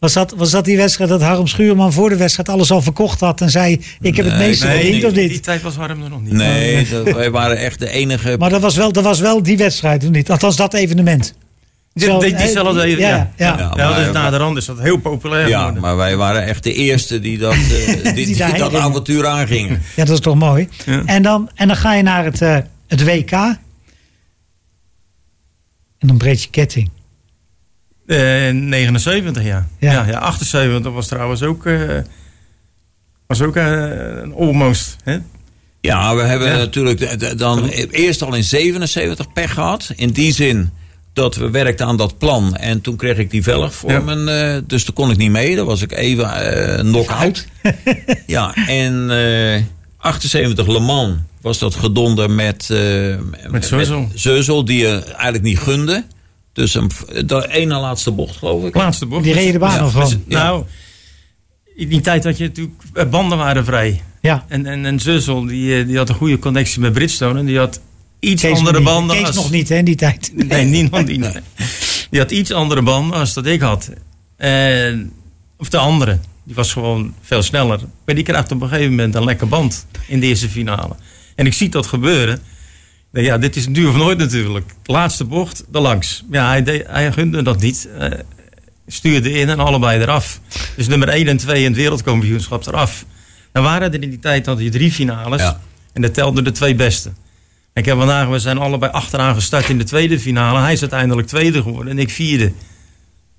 [0.00, 3.20] Was dat, was dat die wedstrijd dat Harm Schuurman voor de wedstrijd alles al verkocht
[3.20, 5.42] had en zei: Ik heb het Nee, meeste nee, verdiend die, die niet?
[5.42, 6.32] tijd was Harm er nog niet.
[6.32, 8.36] Nee, dat- wij waren echt de enige...
[8.38, 10.30] Maar dat was, wel, dat was wel die wedstrijd, of niet?
[10.30, 11.34] Althans, dat evenement.
[11.92, 13.72] Die, Zo, die, diezelfde eh, even, ja, ja.
[13.76, 14.10] ja.
[14.12, 15.82] Na de rand is dat heel populair Ja, geworden.
[15.82, 19.82] maar wij waren echt de eerste die dat, eh, die, die dat avontuur aangingen.
[19.96, 20.68] Ja, dat is toch mooi.
[20.86, 21.02] Ja.
[21.06, 23.30] En, dan, en dan ga je naar het, eh, het WK.
[23.32, 23.58] En
[25.98, 26.90] dan breekt je ketting.
[28.16, 29.68] Eh, 79, ja.
[29.78, 29.92] Ja.
[29.92, 30.06] Ja.
[30.06, 31.98] Ja, 78 was trouwens ook, eh,
[33.26, 33.64] was ook eh,
[34.22, 34.96] een almost.
[35.04, 35.18] Hè?
[35.80, 36.56] Ja, we hebben Ja.
[36.56, 39.92] natuurlijk de- de- dan eerst al in 77 pech gehad.
[39.96, 40.70] In die zin
[41.12, 42.56] dat we werkten aan dat plan.
[42.56, 44.00] En toen kreeg ik die velg voor Ja.
[44.00, 44.28] mijn...
[44.28, 45.56] eh, dus toen kon ik niet mee.
[45.56, 47.46] Dan was ik even eh knock-out.
[48.26, 49.62] ja, en eh
[49.96, 52.70] 78 Le Mans was dat gedonder met...
[52.70, 53.14] eh
[53.50, 54.08] Met Zeuzel.
[54.14, 56.04] Zeuzel, die je eigenlijk niet gunde.
[56.52, 56.90] Dus een,
[57.26, 58.74] de ene laatste bocht, geloof ik.
[58.74, 59.24] Laatste bocht.
[59.24, 60.16] Die reden de baan Ja, nog dus-.
[60.26, 60.42] Ja.
[60.42, 60.64] Nou,
[61.74, 64.02] in die tijd had je natuurlijk, eh, banden waren vrij.
[64.20, 64.44] Ja.
[64.48, 67.38] En, en, en Zussel, die, eh, die had een goede connectie met Bridgestone.
[67.38, 67.80] En die had
[68.20, 69.36] iets Kees, andere banden Kees als...
[69.36, 70.32] nog niet, hè, in die tijd.
[70.48, 71.20] Nee, niemand die.
[72.10, 73.90] Die had iets andere banden als dat ik had.
[74.36, 75.12] En,
[75.56, 76.18] of de andere.
[76.44, 77.80] die was gewoon veel sneller.
[78.04, 80.94] Maar die krijgt op een gegeven moment een lekker band in de eerste finale.
[81.34, 82.42] En ik zie dat gebeuren.
[83.12, 84.70] Nou Ja, dit is duur of nooit natuurlijk.
[84.84, 86.24] Laatste bocht, er langs.
[86.30, 87.88] Ja, hij, deed, hij gunde dat niet.
[87.98, 88.10] Eh,
[88.86, 90.40] stuurde in en allebei eraf.
[90.76, 93.04] Dus nummer 1 en 2 in het wereldkampioenschap eraf.
[93.52, 95.40] Dan waren er in die tijd had je drie finales.
[95.40, 95.60] Ja.
[95.92, 97.10] En dat telden de twee beste.
[97.74, 100.58] Ik heb vandaag, we zijn allebei achteraan gestart in de tweede finale.
[100.60, 102.52] Hij is uiteindelijk tweede geworden en ik vierde.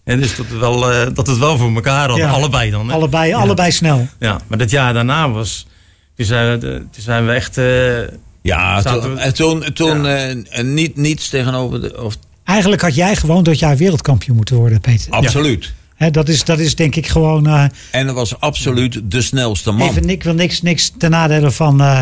[0.03, 2.29] En dus dat, het wel, eh, dat het wel voor elkaar had, Ja.
[2.29, 2.87] allebei dan.
[2.87, 2.93] Hè?
[2.93, 3.37] Allebei, Ja.
[3.37, 4.07] allebei snel.
[4.19, 5.67] Ja, maar dat jaar daarna was.
[6.15, 7.57] Toen zijn we, toen zijn we echt.
[7.57, 7.99] eh,
[8.41, 12.01] Ja, toen, toen, toen eh, niet, niets tegenover de.
[12.03, 15.11] Of, Eigenlijk had jij gewoon dat jaar wereldkampioen moeten worden, Peter.
[15.11, 15.73] absoluut.
[15.95, 17.47] Hè, dat, is, dat is denk ik gewoon...
[17.47, 19.89] eh, En dat was absoluut de snelste man.
[19.89, 21.81] even, ik wil niks, niks ten nadele van...
[21.81, 22.01] eh,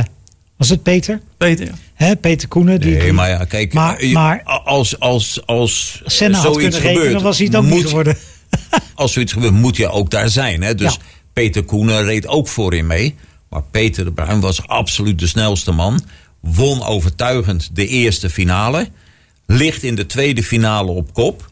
[0.58, 1.22] was het Peter?
[1.38, 1.72] Peter, ja.
[1.94, 2.80] Hè, Peter Koenen.
[2.82, 6.62] Die, Nee, die- maar ja, kijk, Maar- je- maar- als, als, als Senna had zoiets
[6.62, 8.18] kunnen rekenen, gebeurt, was hij ook moet, niet geworden.
[8.96, 10.62] als zoiets gebeurt, moet je ook daar zijn.
[10.62, 10.76] Hè?
[10.76, 11.00] Dus Ja.
[11.34, 13.16] Peter Koenen reed ook voorin mee.
[13.50, 16.02] Maar Peter de Bruin was absoluut de snelste man.
[16.42, 18.88] Won overtuigend de eerste finale.
[19.46, 21.50] Ligt in de tweede finale op kop.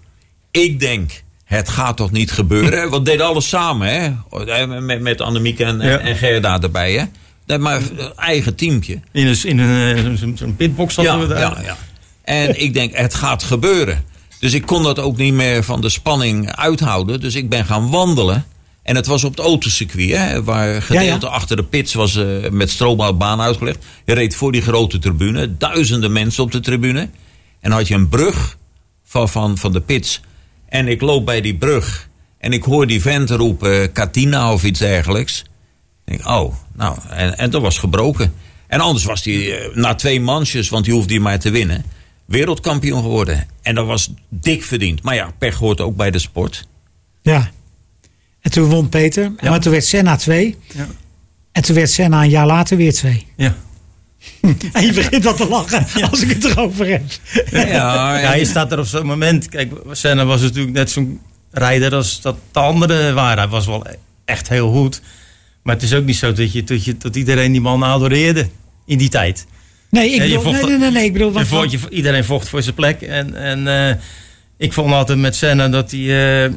[0.51, 1.11] Ik denk,
[1.43, 2.89] het gaat toch niet gebeuren?
[2.89, 4.65] Want we deden alles samen, hè?
[4.79, 5.97] Met, met Annemieke en, Ja.
[5.97, 7.03] en Gerda erbij, hè?
[7.45, 7.81] Nee, Maar
[8.15, 8.99] eigen teamje.
[9.11, 11.39] In een, in een, eh, pitbox hadden we daar.
[11.39, 11.77] Ja, ja.
[12.23, 14.03] En ik denk, het gaat gebeuren.
[14.39, 17.19] Dus ik kon dat ook niet meer van de spanning uithouden.
[17.19, 18.45] Dus ik ben gaan wandelen.
[18.87, 22.49] En het was op het autocircuit, hè, waar gedeelte Ja, achter de pits was eh,
[22.51, 23.85] met stroombaan uitgelegd.
[24.05, 26.99] Je reed voor die grote tribune, duizenden mensen op de tribune.
[26.99, 27.09] En
[27.69, 28.57] dan had je een brug
[29.05, 30.21] van, van, van de pits.
[30.69, 34.79] En ik loop bij die brug en ik hoor die vent roepen, Katina of iets
[34.79, 35.39] dergelijks.
[36.05, 38.33] Ik denk, oh, nou, en, en dat was gebroken.
[38.67, 41.85] En anders was hij eh, na twee mansjes, want die hoefde hij maar te winnen,
[42.25, 43.47] wereldkampioen geworden.
[43.61, 45.03] En dat was dik verdiend.
[45.03, 46.67] Maar ja, pech hoort ook bij de sport.
[47.21, 47.51] Ja.
[48.47, 49.31] En toen won Peter.
[49.41, 49.49] Ja.
[49.49, 50.55] Maar toen werd Senna twee.
[50.73, 50.87] Ja.
[51.51, 53.25] En toen werd Senna een jaar later weer twee.
[53.35, 53.55] Ja.
[54.73, 57.01] En je begint wat te lachen als ik het erover heb.
[57.51, 59.49] Ja, Ja, je staat er op zo'n moment.
[59.49, 61.19] Kijk, Senna was natuurlijk net zo'n
[61.51, 63.37] rijder als dat de anderen waren.
[63.37, 63.85] Hij was wel
[64.25, 65.01] echt heel goed.
[65.63, 68.47] Maar het is ook niet zo dat, je, dat, je, dat iedereen die man adoreerde
[68.85, 69.45] in die tijd.
[69.89, 71.27] Nee, ik bedoel, vocht- nee, nee, nee, nee, ik bedoel...
[71.27, 73.01] Je Want, vocht- je- iedereen vocht voor zijn plek.
[73.01, 73.95] En, en eh,
[74.57, 76.43] ik vond altijd met Senna dat hij...
[76.45, 76.51] eh,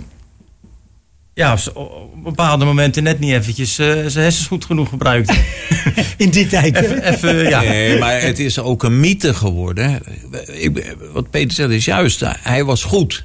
[1.40, 5.34] ja, op op bepaalde momenten net niet eventjes eh, zijn hersens goed genoeg gebruikte.
[6.16, 6.76] in die tijd.
[6.76, 7.60] even, even, ja.
[7.60, 10.02] Nee, maar het is ook een mythe geworden.
[10.46, 12.22] Ik, wat Peter zegt is juist.
[12.26, 13.24] Hij was goed.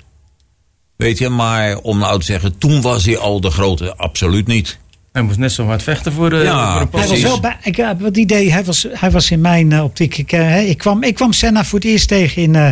[0.96, 3.96] Weet je, maar om nou te zeggen, toen was hij al de grote.
[3.96, 4.78] Absoluut niet.
[5.12, 7.24] Hij moest net zo hard vechten voor de, Ja, voor de Hij was precies.
[7.24, 10.18] wel bij, ik heb het idee, hij was, hij was in mijn eh, optiek.
[10.18, 12.56] Ik, eh, hè, ik, kwam, ik kwam Senna voor het eerst tegen in.
[12.56, 12.70] eh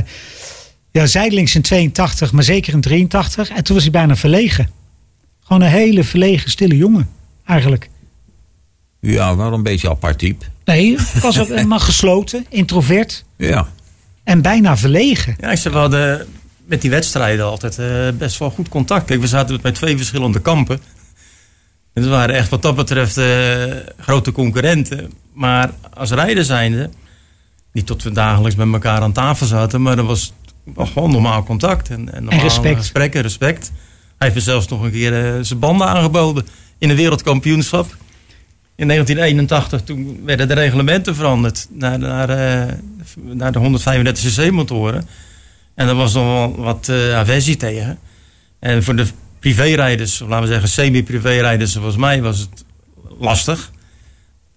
[0.91, 3.49] ja, zijdelings in 82, maar zeker in 83.
[3.49, 4.69] En toen was hij bijna verlegen.
[5.43, 7.10] Gewoon een hele verlegen, stille jongen,
[7.45, 7.89] eigenlijk.
[8.99, 10.45] Ja, wel een beetje apart type.
[10.65, 13.67] Nee, was ook helemaal gesloten, introvert Ja.
[14.23, 15.36] en bijna verlegen.
[15.39, 16.27] Ja, ik zei, we hadden
[16.65, 19.06] met die wedstrijden altijd eh, best wel goed contact.
[19.06, 20.79] Kijk, we zaten bij twee verschillende kampen.
[21.93, 23.63] En dat waren echt wat dat betreft eh,
[23.97, 25.12] grote concurrenten.
[25.34, 26.89] Maar als rijder zijnde,
[27.71, 30.34] niet tot we dagelijks met elkaar aan tafel zaten, maar er was
[30.75, 31.89] gewoon normaal contact.
[31.89, 32.77] En, en, normaal respect.
[32.77, 33.71] Gesprekken, respect.
[34.17, 36.45] Hij heeft zelfs nog een keer eh, zijn banden aangeboden
[36.78, 37.95] in een wereldkampioenschap.
[38.76, 42.73] In 1981 toen werden de reglementen veranderd naar, naar, eh,
[43.15, 45.08] naar de 135 cc motoren.
[45.76, 47.99] En daar was nog wel wat eh, aversie tegen.
[48.60, 49.06] En voor de
[49.39, 52.65] privérijders, of laten we zeggen semi-privérijders zoals mij, was het
[53.19, 53.71] lastig.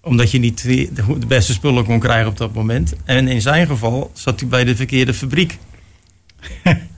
[0.01, 2.95] Omdat je niet de beste spullen kon krijgen op dat moment.
[3.05, 5.59] En in zijn geval zat hij bij de verkeerde fabriek.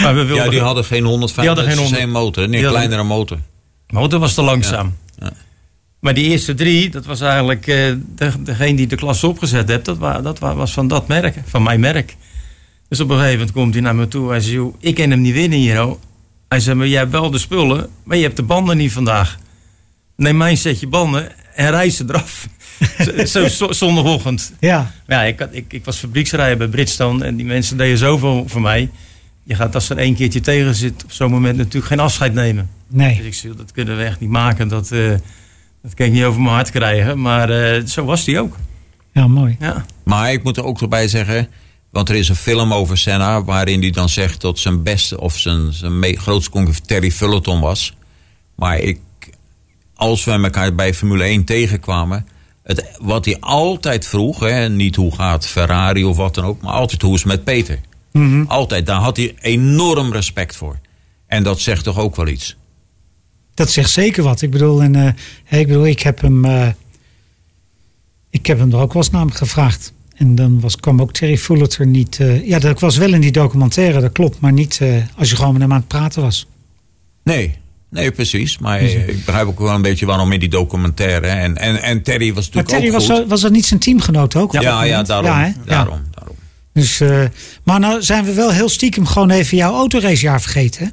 [0.00, 2.12] maar we wilden Ja, die hadden geen 150 Die hadden geen cc 100.
[2.24, 2.48] motor.
[2.48, 3.36] Nee, een kleinere motor.
[3.86, 4.96] De motor was te langzaam.
[5.18, 5.32] Ja, ja.
[6.00, 7.76] Maar die eerste drie, dat was eigenlijk eh,
[8.14, 11.36] de, degene die de klas opgezet heeft, dat, wa- dat wa- was van dat merk,
[11.46, 12.16] van mijn merk.
[12.88, 14.28] Dus op een gegeven moment komt hij naar me toe.
[14.30, 15.84] Hij zegt, "Joh, ik kan hem niet winnen hier.
[15.86, 16.00] Oh.
[16.48, 19.38] Hij zei, maar jij hebt wel de spullen, maar je hebt de banden niet vandaag.
[20.16, 22.46] Neem mijn setje banden en reis ze eraf.
[23.06, 24.52] zo, zo, zo- zondagochtend.
[24.60, 28.44] Ja, Ja, ik, had, ik, ik was fabrieksrijder bij Bridgestone en die mensen deden zoveel
[28.46, 28.90] voor mij.
[29.44, 32.70] Je gaat als er één keertje tegen zit, op zo'n moment natuurlijk geen afscheid nemen.
[32.88, 33.22] Dus nee.
[33.26, 34.68] ik zei, dat kunnen we echt niet maken.
[34.68, 35.10] Dat, eh,
[35.82, 37.20] dat kan ik niet over mijn hart krijgen.
[37.20, 38.56] Maar eh, zo was die ook.
[39.12, 39.56] Ja, mooi.
[39.60, 39.84] Ja.
[40.04, 41.48] Maar ik moet er ook erbij zeggen,
[41.90, 45.38] want er is een film over Senna waarin hij dan zegt dat zijn beste of
[45.38, 47.96] zijn, zijn me- grootste concurrent Terry Fullerton was.
[48.54, 49.00] Maar ik,
[49.94, 52.26] als we elkaar bij Formule 1 tegenkwamen,
[52.62, 56.72] het, wat hij altijd vroeg, hè, niet hoe gaat Ferrari of wat dan ook, maar
[56.72, 57.80] altijd hoe is het met Peter.
[58.46, 60.78] Altijd, daar had hij enorm respect voor.
[61.26, 62.56] En dat zegt toch ook wel iets.
[63.54, 64.42] Dat zegt zeker wat.
[64.42, 64.94] Ik bedoel, en,
[65.48, 66.68] eh, ik, bedoel ik, heb hem, eh,
[68.30, 69.92] ik heb hem er ook wel eens namelijk gevraagd.
[70.16, 72.20] En dan was, kwam ook Terry Fullerton niet.
[72.20, 74.40] eh, ja, dat was wel in die documentaire, dat klopt.
[74.40, 74.80] Maar niet
[75.16, 76.46] als je gewoon met hem aan het praten was.
[77.24, 77.58] Nee,
[77.90, 78.58] nee, precies.
[78.58, 81.26] Maar eh, ik begrijp ook wel een beetje waarom in die documentaire.
[81.26, 83.28] En, en, en Terry was Maar natuurlijk Terry ook was, goed.
[83.28, 84.52] was dat niet zijn teamgenoot ook?
[84.52, 85.54] ja, ja, daarom, Ja.
[85.64, 86.00] daarom.
[86.72, 87.24] Dus, eh,
[87.64, 90.84] maar nou zijn we wel heel stiekem gewoon even jouw autoracejaar vergeten.
[90.84, 90.90] hè?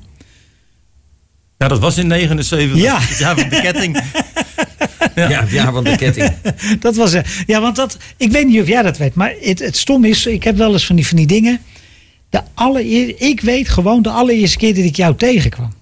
[1.57, 2.77] Ja, dat was in 79.
[2.81, 2.99] Ja.
[2.99, 3.97] Het jaar van de ketting.
[5.15, 6.33] Ja, het jaar van de ketting.
[6.79, 9.59] Dat was, eh, ja, want dat, ik weet niet of jij dat weet, maar het,
[9.59, 11.59] het stom is, ik heb wel eens van die, van die dingen.
[12.29, 15.73] De allereer, ik weet gewoon de allereerste keer dat ik jou tegenkwam.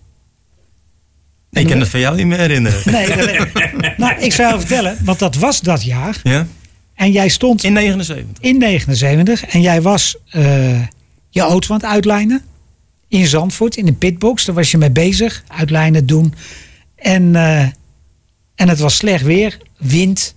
[1.51, 2.81] Ik kan het van jou niet meer herinneren.
[2.91, 6.19] Nee, dat nou, ik zou je vertellen, want dat was dat jaar.
[6.23, 6.47] Ja?
[6.97, 8.43] En jij stond In 79.
[8.43, 10.81] in 79 en jij was eh,
[11.29, 12.41] je auto aan het uitlijnen.
[13.07, 14.45] In Zandvoort, in de pitbox.
[14.45, 15.43] Daar was je mee bezig.
[15.47, 16.33] Uitlijnen doen.
[16.95, 17.61] En, eh,
[18.55, 19.57] en het was slecht weer.
[19.77, 20.35] Wind.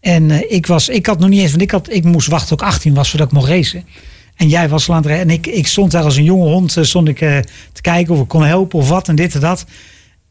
[0.00, 1.50] En eh, ik, was, ik had nog niet eens...
[1.50, 3.84] Want ik, had, ik moest wachten tot ik 18 was voordat ik mocht racen.
[4.34, 5.06] En jij was aan het.
[5.06, 6.76] En ik, ik stond daar als een jonge hond.
[6.80, 7.18] stond ik
[7.72, 9.64] te kijken of ik kon helpen of wat en dit en dat.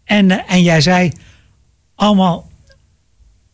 [0.04, 1.12] En, en jij zei...
[1.96, 2.50] Allemaal...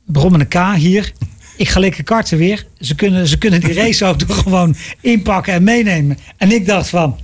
[0.05, 1.13] Begon met een K hier.
[1.61, 2.65] Ik ga lekker karten weer.
[2.79, 6.17] Ze kunnen, ze kunnen die raceauto gewoon inpakken en meenemen.
[6.37, 7.19] En ik dacht van...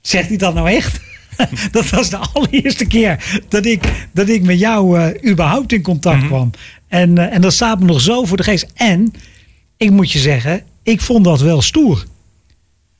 [0.00, 1.00] Zegt hij dat nou echt?
[1.72, 6.26] dat was de allereerste keer dat ik, dat ik met jou eh, überhaupt in contact
[6.26, 6.50] kwam.
[6.88, 8.66] En, eh, en dat staat me nog zo voor de geest.
[8.74, 9.12] En
[9.76, 12.04] ik moet je zeggen, ik vond dat wel stoer.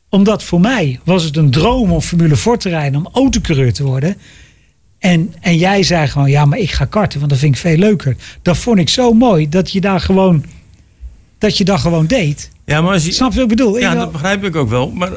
[0.09, 3.85] Omdat voor mij was het een droom om Formule 4 te rijden, om autocoureur te
[3.85, 4.17] worden.
[5.05, 7.77] En, en jij zei gewoon, ja, maar ik ga karten, want dat vind ik veel
[7.77, 8.17] leuker.
[8.43, 10.45] Dat vond ik zo mooi, dat je daar gewoon,
[11.39, 12.51] dat je dat gewoon deed.
[12.65, 13.79] Ja, maar als je, Snap je wat ik bedoel?
[13.79, 14.91] Ja, Ik- dat begrijp ik ook wel.
[14.91, 15.11] Maar,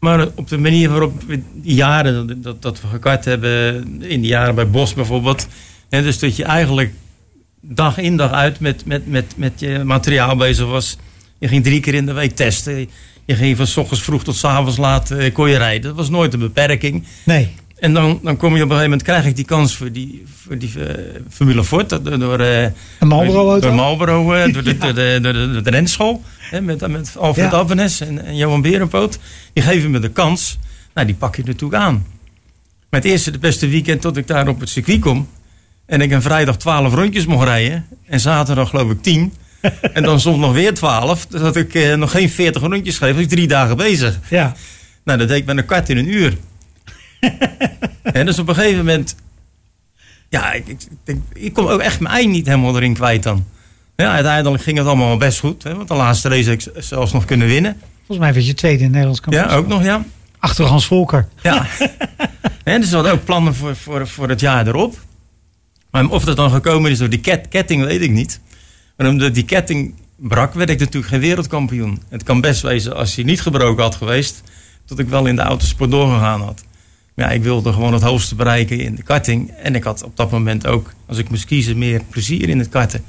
[0.00, 4.20] maar op de manier waarop we die jaren dat- dat, dat we gekart hebben, in
[4.20, 5.46] die jaren bij Bos bijvoorbeeld.
[5.90, 6.92] Hè, dus dat je eigenlijk
[7.60, 10.96] dag in dag uit met, met, met, met je materiaal bezig was.
[11.38, 12.88] Je ging drie keer in de week testen.
[13.24, 15.82] Je ging van s ochtends vroeg tot s avonds laat eh, kon je rijden.
[15.82, 17.04] Dat was nooit een beperking.
[17.24, 19.92] Nee, En dan, dan kom je op een gegeven moment, krijg ik die kans voor
[19.92, 21.88] die, voor die eh, Formule Ford.
[21.88, 22.66] Door, eh,
[23.60, 26.22] door Marlboro, eh, door, de, door, de, door, de, door de renschool.
[26.38, 27.66] Hè, met, met Alfred Ja.
[28.06, 29.18] En, en Johan Berenpoot.
[29.52, 30.58] Die geven me de kans.
[30.94, 32.06] Nou, die pak je natuurlijk aan.
[32.90, 35.28] Maar het eerste, de beste weekend tot ik daar op het circuit kom.
[35.86, 37.86] En ik een vrijdag 12 rondjes mocht rijden.
[38.06, 39.32] En zaterdag geloof ik 10.
[39.92, 41.26] en dan zondag nog weer 12.
[41.26, 42.98] Dus dat ik nog geen 40 rondjes.
[42.98, 44.18] Was ik drie dagen bezig.
[44.28, 44.54] Ja.
[45.04, 46.36] Nou, dat deed ik met een kwart in een uur.
[48.02, 49.14] En dus op een gegeven moment...
[50.28, 53.46] Ja, ik, ik, ik, ik kon ook echt mijn ei niet helemaal erin kwijt dan.
[53.96, 55.62] Ja, uiteindelijk ging het allemaal best goed.
[55.62, 57.76] Hè, want de laatste race heb ik zelfs nog kunnen winnen.
[57.96, 59.64] Volgens mij werd je tweede in het Nederlands Ja, kampioenschap.
[59.64, 60.04] ook nog, ja.
[60.38, 61.28] Achter Hans Volker.
[61.42, 61.66] Ja.
[62.64, 64.98] en dus we hadden ook plannen voor, voor, voor het jaar erop.
[65.90, 68.40] Maar of dat dan gekomen is door die ket, ketting, weet ik niet.
[68.96, 72.02] Maar omdat die ketting brak, werd ik natuurlijk geen wereldkampioen.
[72.08, 74.42] Het kan best wezen, als hij niet gebroken had geweest...
[74.86, 76.64] dat ik wel in de autosport doorgegaan had.
[77.16, 79.50] Maar ja, ik wilde gewoon het hoogste bereiken in de karting.
[79.50, 82.68] En ik had op dat moment ook, als ik moest kiezen, meer plezier in het
[82.68, 83.04] karten.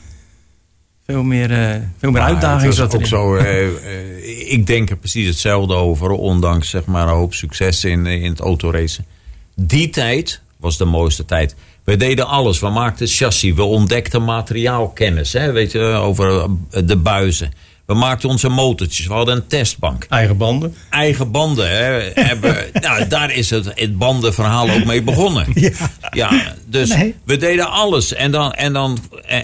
[1.05, 3.35] Veel meer, eh, veel meer Maar uitdaging zat ook zo.
[3.35, 8.05] eh, eh, ik denk er precies hetzelfde over, ondanks zeg maar, een hoop succes in,
[8.05, 9.05] in het autoracen.
[9.55, 11.55] Die tijd was de mooiste tijd.
[11.83, 12.59] We deden alles.
[12.59, 13.53] We maakten chassis.
[13.53, 15.33] We ontdekten materiaalkennis.
[15.33, 16.47] Hè, weet je, over
[16.85, 17.51] de buizen.
[17.87, 19.07] We maakten onze motortjes.
[19.07, 20.05] We hadden een testbank.
[20.09, 20.75] Eigen banden.
[20.89, 21.69] Eigen banden.
[21.69, 25.45] Hè, hebben, nou, daar is het, het bandenverhaal ook mee begonnen.
[25.55, 25.71] Ja.
[26.11, 27.15] Ja, dus Nee.
[27.25, 28.13] we deden alles.
[28.13, 28.97] En, dan, en, dan,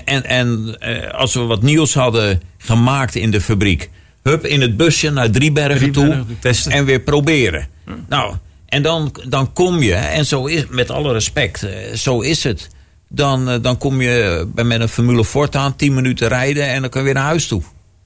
[0.06, 3.90] en, en eh, als we wat nieuws hadden gemaakt in de fabriek.
[4.24, 6.36] Hup, in het busje naar Driebergen, Driebergen, toe.
[6.40, 6.72] testen.
[6.72, 7.68] En weer proberen.
[8.10, 12.44] Nou, en dan, dan kom je, en zo is met alle respect, eh, zo is
[12.44, 12.70] het.
[13.10, 16.82] Dan, eh, dan kom je bij- met een Formule Ford aan, 10 minuten rijden en
[16.82, 17.62] dan kan je weer naar huis toe.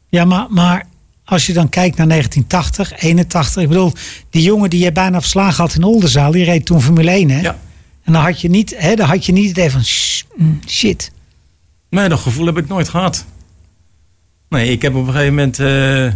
[0.10, 0.86] Ja, maar, maar
[1.26, 3.62] als je dan kijkt naar 1980, 81.
[3.64, 3.94] Ik bedoel,
[4.30, 7.40] die jongen die je bijna verslagen had in Oldenzaal, die reed toen Formule 1, hè?
[7.42, 7.58] Ja.
[8.04, 10.60] En dan had je niet, hè, dan had je niet het idee van "Sh- mm,
[10.68, 11.12] shit.
[11.90, 13.26] Nee, dat gevoel heb ik nooit gehad.
[14.50, 16.08] Nee, ik heb op een gegeven moment eh,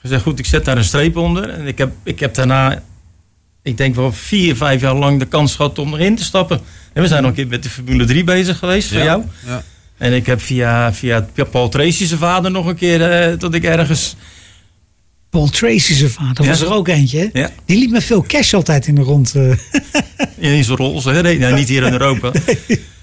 [0.00, 1.48] gezegd, goed, ik zet daar een streep onder.
[1.48, 2.82] En ik heb, ik heb daarna,
[3.62, 6.60] ik denk wel vier, vijf jaar lang de kans gehad om erin te stappen.
[6.92, 9.22] En we zijn nog een keer met de Formule 3 bezig geweest voor jou.
[9.46, 9.62] Ja.
[9.98, 13.64] En ik heb via, via Paul Tracy zijn vader nog een keer, eh, dat ik
[13.64, 14.16] ergens...
[15.30, 16.50] Paul Tracy zijn vader Ja.
[16.50, 17.30] was er ook eentje?
[17.32, 17.50] Ja.
[17.64, 19.34] Die liep met veel cash altijd in de rond.
[19.34, 19.50] eh.
[20.36, 21.22] In zijn roze, hè?
[21.22, 22.32] Nee, nou, niet hier in Europa.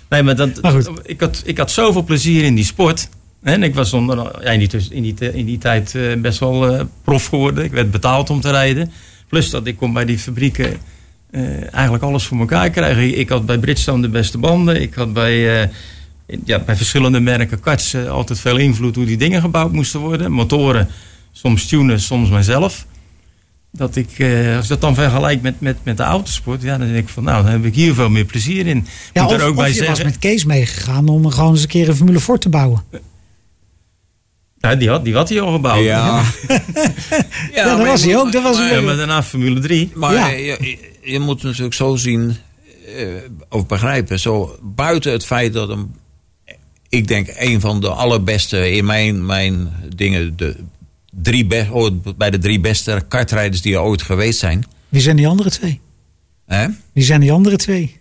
[0.10, 0.74] Nee, maar, dat, Maar
[1.04, 3.10] ik, had, ik had zoveel plezier in die sport.
[3.44, 6.68] En ik was onder, ja, in, die, in, die, in die tijd eh, best wel
[6.78, 7.64] eh, prof geworden.
[7.64, 8.92] Ik werd betaald om te rijden.
[9.28, 10.78] Plus dat ik kon bij die fabrieken
[11.32, 13.18] eh, eigenlijk alles voor elkaar krijgen.
[13.20, 14.82] Ik, had bij Bridgestone de beste banden.
[14.82, 15.68] Ik had bij, eh,
[16.46, 20.32] ja, bij verschillende merken karts eh, altijd veel invloed hoe die dingen gebouwd moesten worden.
[20.32, 20.88] Motoren,
[21.32, 22.86] soms tunen, soms mijzelf.
[23.72, 26.88] Dat ik, eh, als ik dat dan vergelijk met, met, met de autosport, ja, dan
[26.88, 28.88] denk ik van nou, dan heb ik hier veel meer plezier in.
[29.14, 31.52] Ja, Moet of, er ook of bij je zeggen, was met Kees meegegaan om gewoon
[31.52, 32.84] eens een keer een Formule Ford te bouwen.
[34.60, 35.84] ja, die, had, die had hij al gebouwd.
[35.84, 36.24] Ja,
[37.54, 38.32] Ja, dat maar was hij ook.
[38.32, 39.92] Dat was Ja, een- maar daarna Formule 3.
[39.96, 40.28] Maar Ja.
[40.28, 40.78] je, je,
[41.12, 42.36] je moet natuurlijk zo zien,
[42.98, 43.06] eh,
[43.50, 45.92] of begrijpen, zo buiten het feit dat hem,
[46.92, 50.56] ik denk, een van de allerbeste in mijn, mijn dingen, de
[51.12, 54.64] drie be- ooit bij de drie beste kartrijders die er ooit geweest zijn.
[54.90, 55.80] Wie zijn die andere twee?
[56.48, 56.68] Hè?
[56.94, 58.00] Wie zijn die andere twee?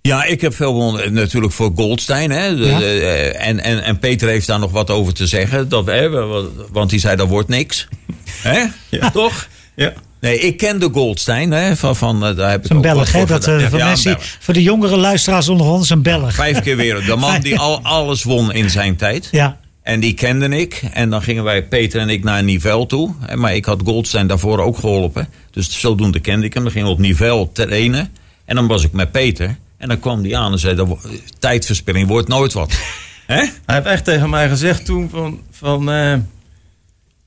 [0.00, 2.30] Ja, ik heb veel bewondering natuurlijk voor Goldstein.
[2.30, 2.56] Hè?
[2.56, 2.78] De- Ja.
[2.78, 5.68] de- eh, en, en, en Peter heeft daar nog wat over te zeggen.
[5.68, 7.88] Dat, hè, wa- want hij zei, dat wordt niks.
[8.42, 8.64] hè?
[9.12, 9.48] Toch?
[9.74, 9.92] Ja.
[10.26, 11.50] Nee, ik ken de Goldstein.
[11.50, 13.24] Hè, van, van, eh, daar heb ik Een ook Belg, hè?
[13.24, 16.34] Dat, eh, voor, Ja, mensen, voor de jongere luisteraars onder ons, een Belg.
[16.34, 17.04] Vijf keer weer.
[17.04, 19.28] De man die al alles won in zijn tijd.
[19.30, 20.82] Ja, En die kende ik.
[20.92, 23.14] En dan gingen wij, Peter en ik, naar Nivelle toe.
[23.20, 25.28] Hè, Maar ik had Goldstein daarvoor ook geholpen.
[25.50, 26.62] Dus zodoende kende ik hem.
[26.62, 28.10] Dan gingen we op Nivelle trainen.
[28.44, 29.56] En dan was ik met Peter.
[29.78, 30.98] En dan kwam die aan en zei, "Dat wo-
[31.38, 32.72] tijdverspilling wordt nooit wat.
[33.26, 33.36] Hè?
[33.36, 36.20] Hij heeft echt tegen mij gezegd toen van, van eh, we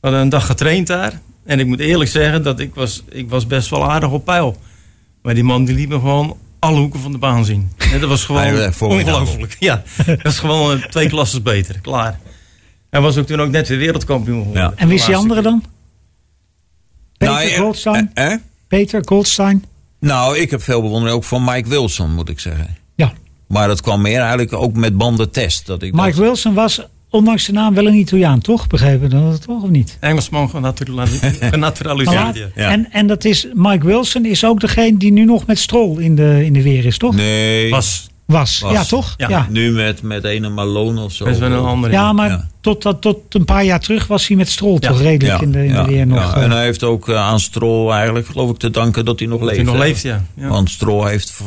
[0.01, 1.19] hadden een dag getraind daar.
[1.49, 4.57] En ik moet eerlijk zeggen dat ik was, ik was best wel aardig op peil.
[5.21, 7.71] Maar die man die liet me gewoon alle hoeken van de baan zien.
[7.93, 9.19] En dat was gewoon formidabel.
[9.19, 9.55] ongelooflijk.
[9.59, 11.79] Ja, dat was gewoon eh, twee klassen beter.
[11.81, 12.19] Klaar.
[12.89, 14.63] Hij was ook toen ook net weer wereldkampioen geworden.
[14.63, 14.73] Ja.
[14.75, 15.63] en wie is die andere dan?
[17.17, 18.11] Peter Nou, eh, Goldstein?
[18.13, 18.39] eh, eh?
[18.67, 19.65] Peter Goldstein?
[19.99, 22.77] Nou, ik heb veel bewondering ook van Mike Wilson, moet ik zeggen.
[22.95, 23.13] Ja.
[23.47, 25.65] Maar dat kwam meer eigenlijk ook met bandentest.
[25.65, 28.67] Dat ik Mike dacht, Wilson was, ondanks de naam, wel een Italiaan, toch?
[28.67, 29.97] Begrepen dat toch of niet?
[29.99, 31.19] Engelsman genaturali-
[31.53, 32.35] genaturaliseerd.
[32.37, 32.45] Ja.
[32.55, 32.69] Ja.
[32.71, 36.15] En, en dat is, Mike Wilson is ook degene die nu nog met Stroll in
[36.15, 37.15] de, in de weer is, toch?
[37.15, 38.59] Nee, Was Was.
[38.59, 38.71] Was.
[38.71, 39.13] Ja, toch?
[39.17, 39.29] Ja.
[39.29, 39.47] ja.
[39.49, 41.25] nu met, met een Malone of zo.
[41.25, 41.93] best wel een andere.
[41.93, 42.47] Ja, maar Ja.
[42.61, 44.89] Tot, dat- tot een paar jaar terug was hij met Stroll Ja.
[44.89, 46.35] toch redelijk in de, in de weer nog.
[46.35, 46.41] ja.
[46.41, 49.39] En hij heeft ook eh, aan Stroll eigenlijk, geloof ik, te danken dat hij nog
[49.39, 49.61] Dat leeft.
[49.61, 50.23] hij nog leeft, ja.
[50.35, 50.47] ja.
[50.47, 51.39] Want Stroll heeft,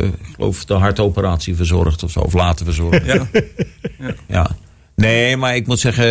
[0.00, 3.04] ik geloof de hartoperatie verzorgd of zo, of laten verzorgen.
[3.06, 3.26] Ja.
[4.28, 4.50] Ja.
[5.02, 6.04] Nee, maar ik moet zeggen,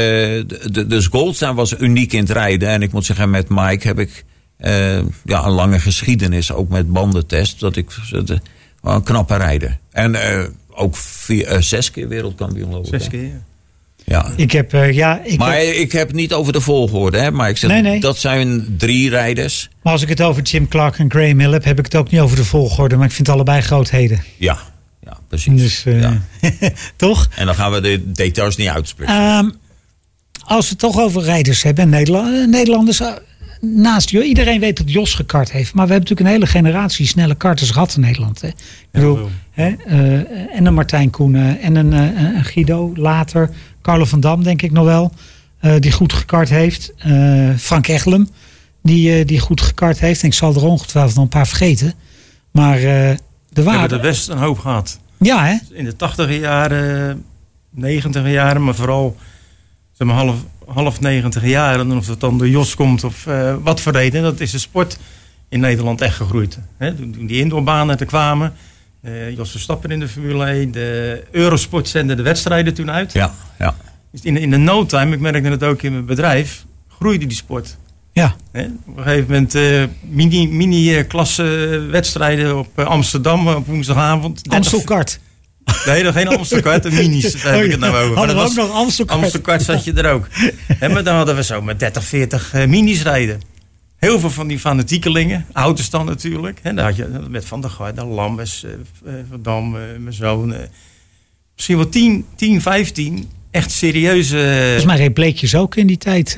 [0.48, 2.70] de- de- dus Goldstein was uniek in het rijden.
[2.70, 4.24] En ik moet zeggen, met Mike heb ik
[4.58, 7.60] eh, ja, een lange geschiedenis, ook met bandentest.
[7.60, 7.88] Dat ik
[8.82, 9.78] wel een knappe rijder.
[9.92, 12.86] En eh, ook vier, eh, zes keer wereldkampioen ik.
[12.86, 13.24] Zes keer.
[13.24, 13.40] ja.
[14.06, 14.32] Ja.
[14.36, 17.32] Ik heb, eh, ja, ik Maar heb- ik heb het niet over de volgorde, hè?
[17.32, 18.00] maar ik zeg, Nee, nee.
[18.00, 19.70] dat zijn drie rijders.
[19.84, 22.12] maar als ik het over Jim Clark en Graham Hill heb, heb ik het ook
[22.12, 22.96] niet over de volgorde.
[22.96, 24.24] Maar ik vind het allebei grootheden.
[24.38, 24.58] Ja
[25.32, 25.62] precies.
[25.62, 26.22] Dus, eh, Ja.
[26.96, 27.28] toch?
[27.36, 29.14] En dan gaan we de details niet uitspreken.
[29.16, 29.50] Ehm,
[30.46, 33.00] als we het toch over rijders hebben, Nederland, eh, Nederlanders.
[33.00, 33.08] eh,
[33.62, 35.74] Naast iedereen weet dat Jos gekart heeft.
[35.74, 38.42] Maar we hebben natuurlijk een hele generatie snelle karters gehad in Nederland.
[38.42, 38.48] Hè.
[38.48, 38.56] Ik
[38.92, 43.50] bedoel, hè, eh, en een Martijn Koenen en een, eh, een Guido later.
[43.82, 45.12] Carlo van Dam, denk ik nog wel.
[45.60, 46.94] eh, die goed gekart heeft.
[46.98, 48.30] Eh, Frank Echelem,
[48.84, 50.22] die, eh, die goed gekart heeft.
[50.22, 51.94] En ik zal er ongetwijfeld nog een paar vergeten.
[52.52, 53.18] Maar eh er
[53.54, 53.80] We waren.
[53.80, 55.00] hebben er best een hoop gehad.
[55.22, 55.58] Ja, hè?
[55.72, 57.26] In de tachtiger jaren,
[57.70, 59.16] negentiger jaren, maar vooral
[59.92, 60.36] zeg maar, half,
[60.68, 61.02] half.
[61.02, 64.24] En of het dan door Jos komt of eh, wat voor reden.
[64.24, 64.98] Dat is de sport
[65.50, 66.60] in Nederland echt gegroeid.
[66.78, 68.54] Hè, toen, die indoorbanen er kwamen.
[69.02, 70.72] eh, Jos Verstappen in de Formule 1.
[70.72, 73.14] De Eurosport zende de wedstrijden toen uit.
[73.14, 73.76] Ja, ja.
[74.12, 77.38] Dus in, in de no time, ik merkte het ook in mijn bedrijf, groeide die
[77.38, 77.78] sport.
[78.14, 78.36] Ja.
[78.54, 81.44] Op een gegeven moment eh, mini, mini eh, klasse
[81.92, 84.44] wedstrijden op eh, Amsterdam op woensdagavond.
[84.44, 85.20] 30 Amstelkart.
[85.86, 87.42] Nee, nog geen Amstelkart, de minis.
[87.42, 88.08] Daar heb ik het nou over.
[88.08, 89.24] Maar Hadden we ook nog Amstelkart.
[89.24, 90.28] Amstelkart zat je er ook.
[90.68, 93.42] Hè, maar dan hadden we zo met 30, 40 eh, minis rijden.
[93.98, 95.46] Heel veel van die fanatiekelingen.
[95.54, 96.60] Auto's dan natuurlijk.
[96.62, 98.66] Hè, daar had je met Van der Garde, Lambes,
[99.06, 100.56] eh, Van Dam, mijn zoon.
[101.56, 104.60] misschien wel 10, 10, 15 echt serieuze...
[104.64, 106.36] Volgens mij reed Bleekjes ook in die tijd.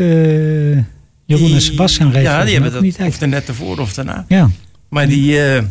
[1.37, 2.31] Jeroen en Sebastian reden.
[2.31, 3.21] Ja, die hebben die dat tijd.
[3.21, 4.25] of net ervoor of daarna.
[4.27, 4.49] Ja.
[4.89, 5.63] Maar die, eh,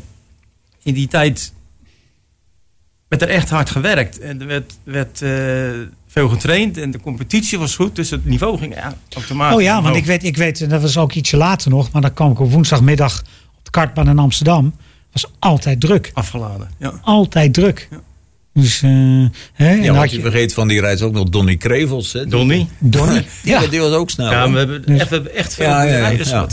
[0.82, 1.52] in die tijd
[3.08, 4.18] werd er echt hard gewerkt.
[4.18, 5.30] En er werd, werd eh,
[6.06, 7.96] veel getraind en de competitie was goed.
[7.96, 10.82] Dus het niveau ging ja, automatisch Oh ja, want ik weet, ik weet, en dat
[10.82, 13.22] was ook ietsje later nog, maar dan kwam ik op woensdagmiddag
[13.58, 14.74] op de kartbaan in Amsterdam.
[15.12, 16.10] was altijd druk.
[16.14, 16.92] Afgeladen, ja.
[17.02, 17.88] Altijd druk.
[17.90, 18.00] Ja.
[18.54, 18.90] Dus, eh,
[19.52, 22.12] hè, Ja, want had je je vergeet van die reis ook nog Donny Krevels.
[22.12, 22.26] Hè?
[22.26, 22.68] Donnie.
[22.78, 23.22] Donnie.
[23.42, 23.60] Ja.
[23.60, 23.68] Ja.
[23.68, 24.30] die was ook snel.
[24.30, 26.46] Ja, we hebben hebben echt veel Ja, ja, ja, ja.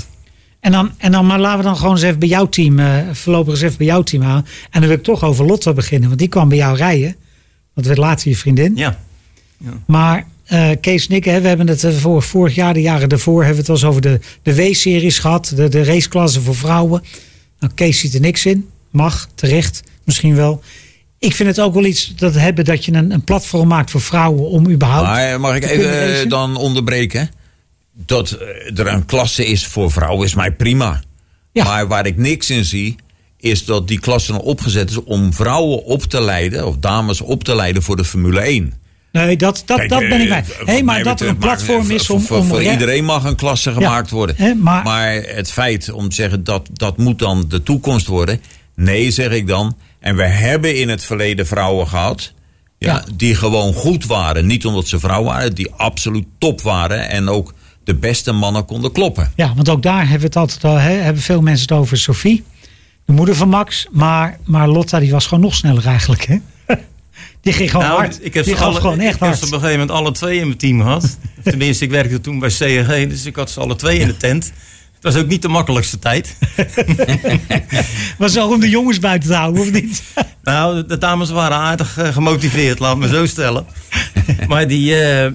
[0.59, 2.97] En dan, en dan, maar laten we dan gewoon eens even bij jouw team, eh,
[3.11, 4.45] voorlopig eens even bij jouw team aan.
[4.71, 7.15] En dan wil ik toch over Lotte beginnen, want die kwam bij jou rijden.
[7.75, 8.75] Dat werd later je vriendin.
[8.75, 8.99] Ja.
[9.87, 13.43] Maar eh, Kees en ik, hè, we hebben het voor, vorig jaar, de jaren daarvoor,
[13.43, 15.51] hebben we het wel eens over de, de W-series gehad.
[15.55, 17.03] De, de raceklasse voor vrouwen.
[17.59, 18.69] Nou, Kees ziet er niks in.
[18.89, 20.61] Mag, terecht, misschien wel.
[21.19, 24.01] Ik vind het ook wel iets dat hebben dat je een, een platform maakt voor
[24.01, 25.07] vrouwen om überhaupt.
[25.07, 27.29] Maar mag ik even eh, dan onderbreken?
[27.93, 31.01] Dat eh, er een klasse is voor vrouwen is mij prima.
[31.51, 31.63] Ja.
[31.63, 32.95] Maar waar ik niks in zie,
[33.37, 37.43] is dat die klasse nou opgezet is om vrouwen op te leiden, of dames op
[37.43, 38.73] te leiden voor de Formule 1.
[39.11, 40.43] Nee, dat, dat, Kijk, dat ben ik eh, bij.
[40.65, 42.21] Hey, maar dat er een platform maar, is om.
[42.21, 44.59] Voor, om voor re- iedereen mag een klasse gemaakt worden.
[44.61, 48.41] maar- maar het feit om te zeggen dat dat moet dan de toekomst worden.
[48.75, 49.77] Nee, zeg ik dan.
[49.99, 52.33] En we hebben in het verleden vrouwen gehad.
[52.77, 53.03] Ja, Ja.
[53.15, 54.45] Die gewoon goed waren.
[54.45, 57.09] Niet omdat ze vrouw waren, die absoluut top waren.
[57.09, 59.31] En ook de beste mannen konden kloppen.
[59.35, 61.97] Ja, want ook daar hebben, we het altijd, al, hè, hebben veel mensen het over
[61.97, 62.43] Sophie,
[63.05, 63.87] de moeder van Max.
[63.91, 66.25] Maar, maar Lotta die was gewoon nog sneller eigenlijk.
[66.25, 66.37] Hè?
[67.41, 68.19] Die ging gewoon Nou, hard.
[68.25, 70.11] ik heb die ze alle- gewoon echt ik heb ze op een gegeven moment alle
[70.11, 71.03] twee in mijn team gehad.
[71.03, 74.17] Of Tenminste, ik werkte toen bij CEG, dus ik had ze alle twee in de
[74.17, 74.51] tent.
[75.01, 76.35] Het was ook niet de makkelijkste tijd.
[78.17, 80.03] Was zo om de jongens buiten te houden, of niet?
[80.43, 83.65] Nou, de dames waren aardig eh, gemotiveerd, laat me zo stellen.
[84.47, 85.31] Maar die, eh,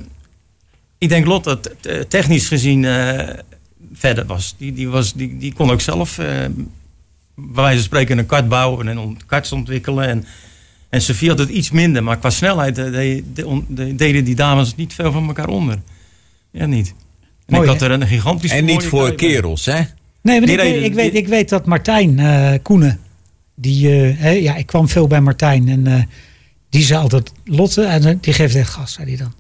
[0.98, 3.28] ik denk Lot dat eh, technisch gezien eh,
[3.94, 4.54] verder was.
[4.58, 8.48] Die, die, was die, die kon ook zelf, eh, bij wijze van spreken, een kart
[8.48, 10.06] bouwen en karts ontwikkelen.
[10.08, 10.24] En,
[10.88, 12.84] en Sofie had het iets minder, maar qua snelheid eh,
[13.34, 15.78] de- de- deden die dames niet veel van elkaar onder.
[16.50, 16.94] Ja, niet.
[17.46, 19.80] En Mooi, ik had er een gigantisch En niet voor kerels, hè?
[20.22, 23.00] Nee, maar ik, weet- reden- ik, weet, ik weet dat Martijn eh, Koenen,
[23.54, 26.02] die, eh, hè, ja, ik kwam veel bij Martijn en eh,
[26.70, 29.32] die zei altijd Lotte en die geeft echt gas, zei hij dan.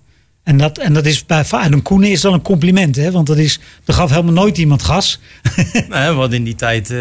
[0.42, 3.10] En dat, en dat is bij een Koenen is dan een compliment, hè?
[3.10, 5.20] Want dat is, er gaf helemaal nooit iemand gas.
[5.88, 6.96] Nee, hadden in die tijd eh,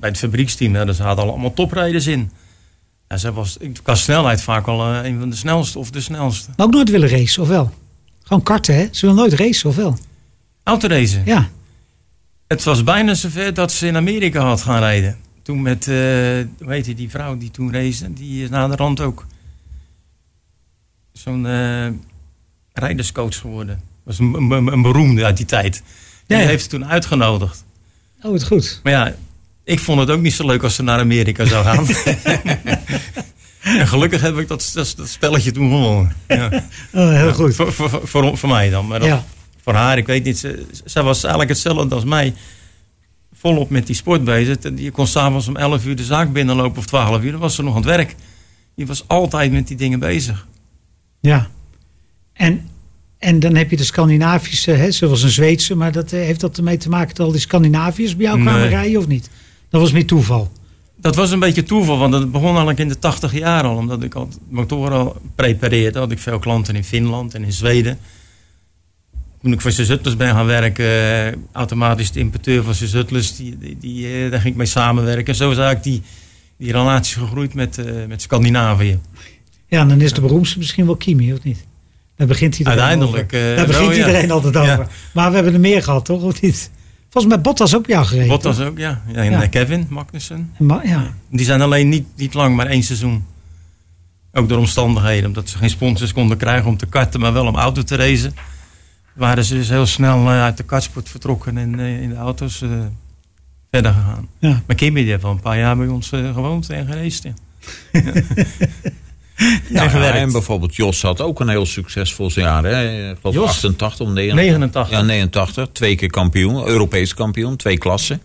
[0.00, 2.30] bij het fabrieksteam, hè, daar zaten allemaal toprijders in.
[3.06, 6.50] En zij was qua snelheid vaak al een van de snelste of de snelste.
[6.56, 7.70] Maar ook nooit willen racen, of wel?
[8.22, 8.86] Gewoon karten, hè?
[8.90, 9.98] Ze wil nooit racen, of wel?
[10.66, 11.22] Autoracen.
[11.24, 11.48] Ja.
[12.46, 15.16] Het was bijna zover dat ze in Amerika had gaan rijden.
[15.42, 18.76] Toen met, eh hoe heet die, die vrouw die toen race, die is na de
[18.76, 19.26] rand ook
[21.12, 21.86] zo'n eh,
[22.72, 23.80] rijderscoach geworden.
[24.02, 25.72] Was een, een, een beroemde uit die tijd.
[26.26, 26.48] Die Ja, ja.
[26.48, 27.64] heeft ze toen uitgenodigd.
[28.22, 28.80] Oh, het goed.
[28.82, 29.14] Maar ja,
[29.64, 31.86] ik vond het ook niet zo leuk als ze naar Amerika zou gaan.
[33.80, 36.16] en gelukkig heb ik dat, dat, dat spelletje toen gewonnen.
[36.28, 36.48] Ja.
[36.92, 37.54] Oh, heel goed.
[37.54, 38.86] Voor, voor, voor, voor mij dan.
[38.86, 39.24] Maar dat- Ja.
[39.66, 40.38] Voor haar, ik weet niet.
[40.38, 42.34] Ze, zij was eigenlijk hetzelfde als mij.
[43.34, 44.56] Volop met die sport bezig.
[44.76, 47.30] Je kon s'avonds om 11 uur de zaak binnenlopen of 12 uur.
[47.30, 48.14] Dan was ze nog aan het werk.
[48.74, 50.46] Die was altijd met die dingen bezig.
[51.20, 51.48] Ja.
[52.32, 52.68] En,
[53.18, 56.56] en dan heb je de Scandinavische, hè, zoals een Zweedse, maar dat, eh, heeft dat
[56.56, 58.68] ermee te maken dat al die Scandinaviërs bij jou kwamen Nee.
[58.68, 59.30] rijden of niet?
[59.70, 60.50] Dat was meer toeval.
[60.96, 63.76] Dat was een beetje toeval, want het begon eigenlijk in de 80 jaar al.
[63.76, 65.98] Omdat ik al motoren al prepareerde.
[65.98, 67.98] Had ik veel klanten in Finland en in Zweden.
[69.46, 73.76] Toen ik voor Suzutlers ben gaan werken, eh, automatisch de importeur van Suzutlers, die, die,
[73.80, 75.26] die, eh, daar ging ik mee samenwerken.
[75.26, 76.02] En zo is eigenlijk die,
[76.58, 78.98] die relatie gegroeid met, eh, met Scandinavië.
[79.68, 81.64] Ja, en dan is de beroemdste misschien wel Kimi, of niet?
[82.16, 83.50] Daar begint iedereen Uiteindelijk, over.
[83.50, 84.06] eh, Daar begint wel, ja.
[84.06, 84.60] iedereen altijd Ja.
[84.72, 84.86] over.
[85.14, 86.22] Maar we hebben er meer gehad, toch?
[86.22, 86.70] Of niet?
[87.10, 88.28] Volgens mij Bottas ook jou gereden.
[88.28, 88.66] Bottas toch?
[88.66, 89.02] ook, ja.
[89.12, 90.52] ja en Kevin Magnussen.
[90.58, 91.14] Maar, ja.
[91.30, 93.24] Die zijn alleen niet, niet lang, maar één seizoen.
[94.32, 97.56] Ook door omstandigheden, omdat ze geen sponsors konden krijgen om te karten, maar wel om
[97.56, 98.34] auto te racen.
[99.16, 102.62] Waren ze dus heel snel eh, uit de kartsport vertrokken en eh, in de auto's
[102.62, 102.70] eh,
[103.70, 104.28] verder gegaan.
[104.38, 104.62] Ja.
[104.66, 107.22] Maar Kimmy die heeft al een paar jaar bij ons eh, gewoond en gereisd.
[107.22, 107.32] Ja.
[109.68, 112.64] Ja, En bijvoorbeeld Jos had ook een heel succesvol jaar.
[112.64, 113.10] Hè?
[113.10, 113.48] Ik geloof Jos?
[113.48, 114.58] 88 of 89.
[114.58, 114.90] 89.
[114.90, 115.68] Ja, 89.
[115.72, 116.66] Twee keer kampioen.
[116.66, 117.56] Europees kampioen.
[117.56, 118.20] Twee klassen.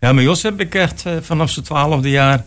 [0.00, 2.44] Ja, maar Jos heb ik echt vanaf zijn twaalfde jaar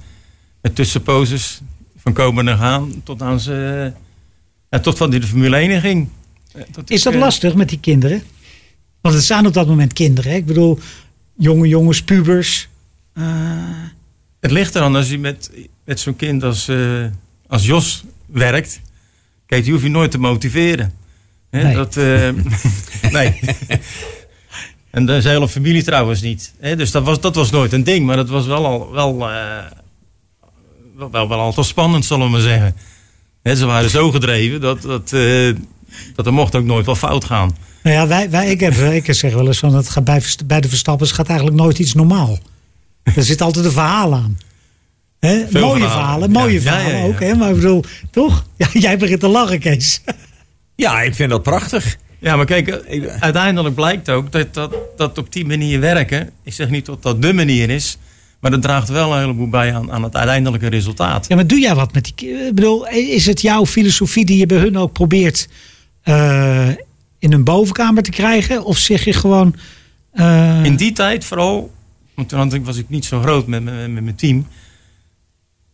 [0.61, 1.61] met tussenposes
[1.97, 3.95] van komen en gaan tot aan zijn,
[4.69, 6.09] ja, tot van die de Formule 1 in ging.
[6.54, 8.24] Eh, Is dat eh, lastig met die kinderen?
[9.02, 10.32] Want het zijn op dat moment kinderen.
[10.32, 10.38] Hè?
[10.38, 10.80] Ik bedoel,
[11.38, 12.68] jonge jongens, pubers.
[13.14, 13.24] Eh,
[14.39, 15.52] Het ligt eraan als je met,
[15.86, 17.06] met zo'n kind als, eh,
[17.47, 18.82] als Jos werkt.
[19.45, 20.93] Kijk, die hoef je nooit te motiveren.
[21.49, 21.76] Hè, Nee.
[21.76, 22.30] Dat, eh,
[23.12, 23.39] nee.
[24.91, 26.54] En de hele familie trouwens niet.
[26.60, 28.06] Hè, dus dat was, dat was nooit een ding.
[28.06, 29.66] Maar dat was wel al wel, eh,
[30.95, 32.76] wel, wel, wel altijd spannend, zullen we maar zeggen.
[33.41, 35.49] Hè, ze waren zo gedreven dat, dat, eh,
[36.16, 37.58] dat er mocht ook nooit wel fout gaan.
[37.84, 40.62] nou ja, wij, wij, ik, heb, ik zeg wel eens van het gaat bij, bij
[40.62, 42.39] de Verstappers gaat eigenlijk nooit iets normaal.
[43.04, 44.38] Er zit altijd een verhaal aan.
[45.20, 45.36] Hè?
[45.36, 45.89] Mooie verhalen.
[45.89, 47.06] verhalen, mooie Ja, verhalen ja, ja.
[47.06, 47.20] ook.
[47.20, 47.36] Hè?
[47.36, 48.46] Maar ik bedoel, toch?
[48.58, 50.02] Ja, jij begint te lachen, Kees.
[50.76, 51.98] Ja, ik vind dat prachtig.
[52.20, 56.30] Ja, maar kijk, eh, uiteindelijk blijkt ook dat, dat, dat op die manier werken.
[56.44, 57.98] Ik zeg niet dat dat de manier is.
[58.39, 61.28] Maar dat draagt wel een heleboel bij aan, aan het uiteindelijke resultaat.
[61.28, 64.46] Ja, maar doe jij wat met die Ik bedoel, is het jouw filosofie die je
[64.46, 65.48] bij hun ook probeert
[66.02, 66.68] eh,
[67.20, 68.64] in een bovenkamer te krijgen?
[68.64, 69.56] Of zeg je gewoon...
[70.12, 71.72] eh, In die tijd vooral
[72.14, 74.47] Want toen was ik niet zo groot met, met, met mijn team.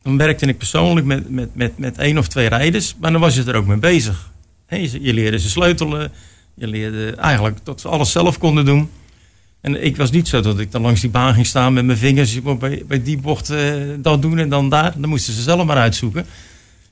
[0.03, 2.95] Dan werkte ik persoonlijk met, met, met, met één of twee rijders.
[2.99, 4.31] Maar dan was je er ook mee bezig.
[4.69, 6.11] Je leerde ze sleutelen.
[6.53, 8.89] Je leerde eigenlijk dat ze alles zelf konden doen.
[9.61, 11.97] En ik was niet zo dat ik dan langs die baan ging staan met mijn
[11.97, 12.33] vingers.
[12.33, 14.93] Je moet bij, bij die bocht eh, dat doen en dan daar.
[14.97, 16.25] Dan moesten ze zelf maar uitzoeken.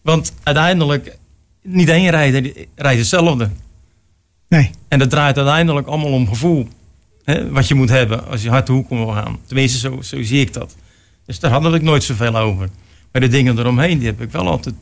[0.01, 1.17] Want uiteindelijk,
[1.65, 3.49] niet één rijder die rijdt hetzelfde.
[4.47, 4.69] Nee.
[4.87, 6.67] En dat draait uiteindelijk allemaal om gevoel.
[7.23, 9.39] Hè, wat je moet hebben als je hard de hoek om wil gaan.
[9.45, 10.75] Tenminste, zo, zo zie ik dat.
[11.25, 12.69] Dus daar had ik nooit zoveel over.
[13.11, 14.75] Maar de dingen eromheen, die heb ik wel altijd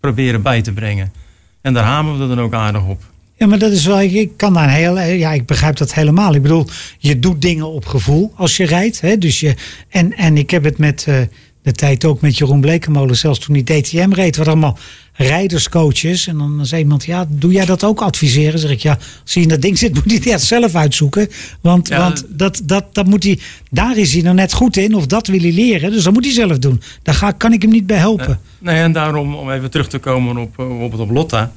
[0.00, 1.12] proberen bij te brengen.
[1.60, 3.02] En daar hameren we dan ook aardig op.
[3.36, 6.34] Ja, maar dat is wel, ik, kan daar heel, ja, ik begrijp dat helemaal.
[6.34, 6.66] Ik bedoel,
[6.98, 9.00] je doet dingen op gevoel als je rijdt.
[9.00, 9.18] Hè?
[9.18, 9.54] Dus je,
[9.88, 11.20] en, en ik heb het met eh,
[11.62, 14.78] de tijd ook met Jeroen Blekemolen, zelfs toen hij DTM reed, wat allemaal
[15.12, 16.26] rijderscoaches.
[16.26, 18.58] En dan zei iemand, ja, doe jij dat ook adviseren?
[18.58, 21.28] Zeg ik, ja, als hij in dat ding zit, moet hij het zelf uitzoeken.
[21.60, 23.38] Want, Ja, want dat, dat, dat moet hij,
[23.70, 25.90] daar is hij nou net goed in, of dat wil hij leren.
[25.92, 26.82] Dus dat moet hij zelf doen.
[27.02, 28.40] Daar ga, kan ik hem niet bij helpen.
[28.58, 31.52] Nee, en daarom, om even terug te komen op, eh, op, op Lotta.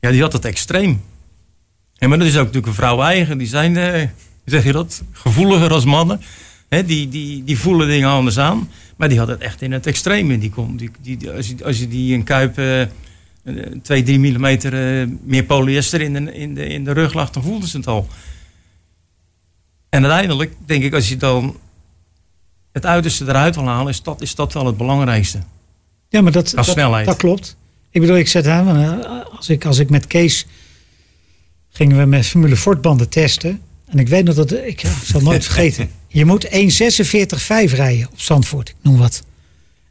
[0.00, 1.02] Ja, die had het extreem.
[1.94, 3.38] Ja, maar dat is ook natuurlijk een vrouw eigen.
[3.38, 4.08] Die zijn, eh,
[4.44, 6.20] zeg je dat, gevoeliger als mannen.
[6.86, 8.68] Die, die, die voelen dingen anders aan.
[8.96, 10.30] Maar die had het echt in het extreem.
[10.30, 12.86] En die kon, die, die, als, je, als je die een kuip eh,
[13.82, 17.42] 2, 3 millimeter eh, meer polyester in de, in, de, in de rug lag, dan
[17.42, 18.06] voelden ze het al.
[19.88, 21.56] En uiteindelijk denk ik, als je dan
[22.72, 25.38] het uiterste eruit wil halen, is dat, is dat wel het belangrijkste.
[26.08, 27.06] Ja, maar dat, dat, snelheid.
[27.06, 27.56] dat klopt.
[27.90, 30.46] Ik bedoel, ik zet aan, eh, als ik, als ik met Kees
[31.68, 33.60] gingen we met Formule Ford banden testen.
[33.86, 35.90] En ik weet nog dat, ik ja, ik zal nooit vergeten.
[36.14, 39.22] Je moet 1.46.5 rijden op Zandvoort, ik noem wat.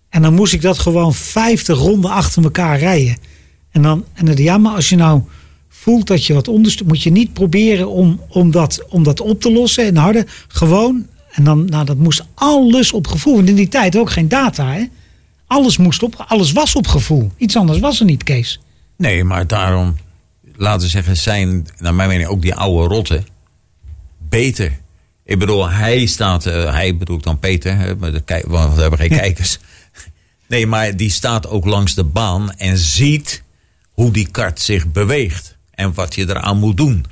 [0.10, 3.18] En dan moest ik dat gewoon 50 ronden achter elkaar rijden.
[3.72, 5.22] En dan, en dan ja, maar als je nou
[5.70, 9.42] voelt dat je wat ondersteunt, moet je niet proberen om, om, dat, om dat op
[9.42, 10.46] te lossen en harder.
[10.48, 13.36] Gewoon, en dan, nou, dat moest alles op gevoel.
[13.36, 14.86] Want in die tijd ook geen data, hè?
[15.48, 17.32] Alles moest op, alles was op gevoel.
[17.38, 18.60] Iets anders was er niet, Kees.
[18.98, 19.98] Nee, maar daarom,
[20.56, 23.26] laten we zeggen, zijn naar mijn mening ook die oude rotten
[24.30, 24.82] beter.
[25.26, 28.76] Ik bedoel, hij staat, eh, hij bedoel ik dan Peter, hè, maar de kijk- want
[28.76, 29.58] we hebben geen kijkers.
[30.48, 33.44] Nee, maar die staat ook langs de baan en ziet
[33.92, 37.06] hoe die kart zich beweegt en wat je eraan moet doen.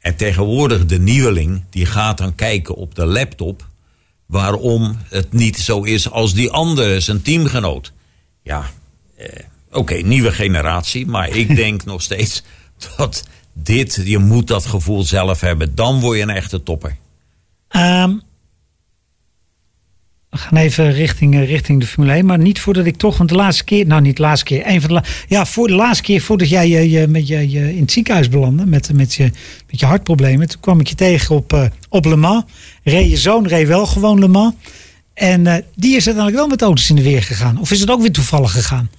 [0.00, 3.66] En tegenwoordig de nieuweling, die gaat dan kijken op de laptop
[4.26, 7.92] waarom het niet zo is als die andere, zijn teamgenoot.
[8.42, 8.70] Ja,
[9.16, 9.28] eh,
[9.72, 12.42] oké, nieuwe generatie, maar ik denk nog steeds
[12.96, 16.96] dat dit, je moet dat gevoel zelf hebben, dan word je een echte topper.
[17.68, 18.16] Ehm,
[20.30, 22.26] we gaan even richting, eh, richting de Formule 1.
[22.26, 24.80] Maar niet voordat ik toch, want de laatste keer, nou niet de laatste keer, een
[24.80, 27.80] van de ja, voor de laatste keer voordat jij je, je, met je, je in
[27.80, 29.30] het ziekenhuis belandde met, met, je,
[29.70, 30.48] met je hartproblemen.
[30.48, 32.44] Toen kwam ik je tegen op, eh, op Le Mans.
[32.82, 34.54] Reed je zoon, reed wel gewoon Le Mans.
[35.14, 37.58] En eh, die is uiteindelijk wel met auto's in de weer gegaan.
[37.58, 38.90] Of is het ook weer toevallig gegaan?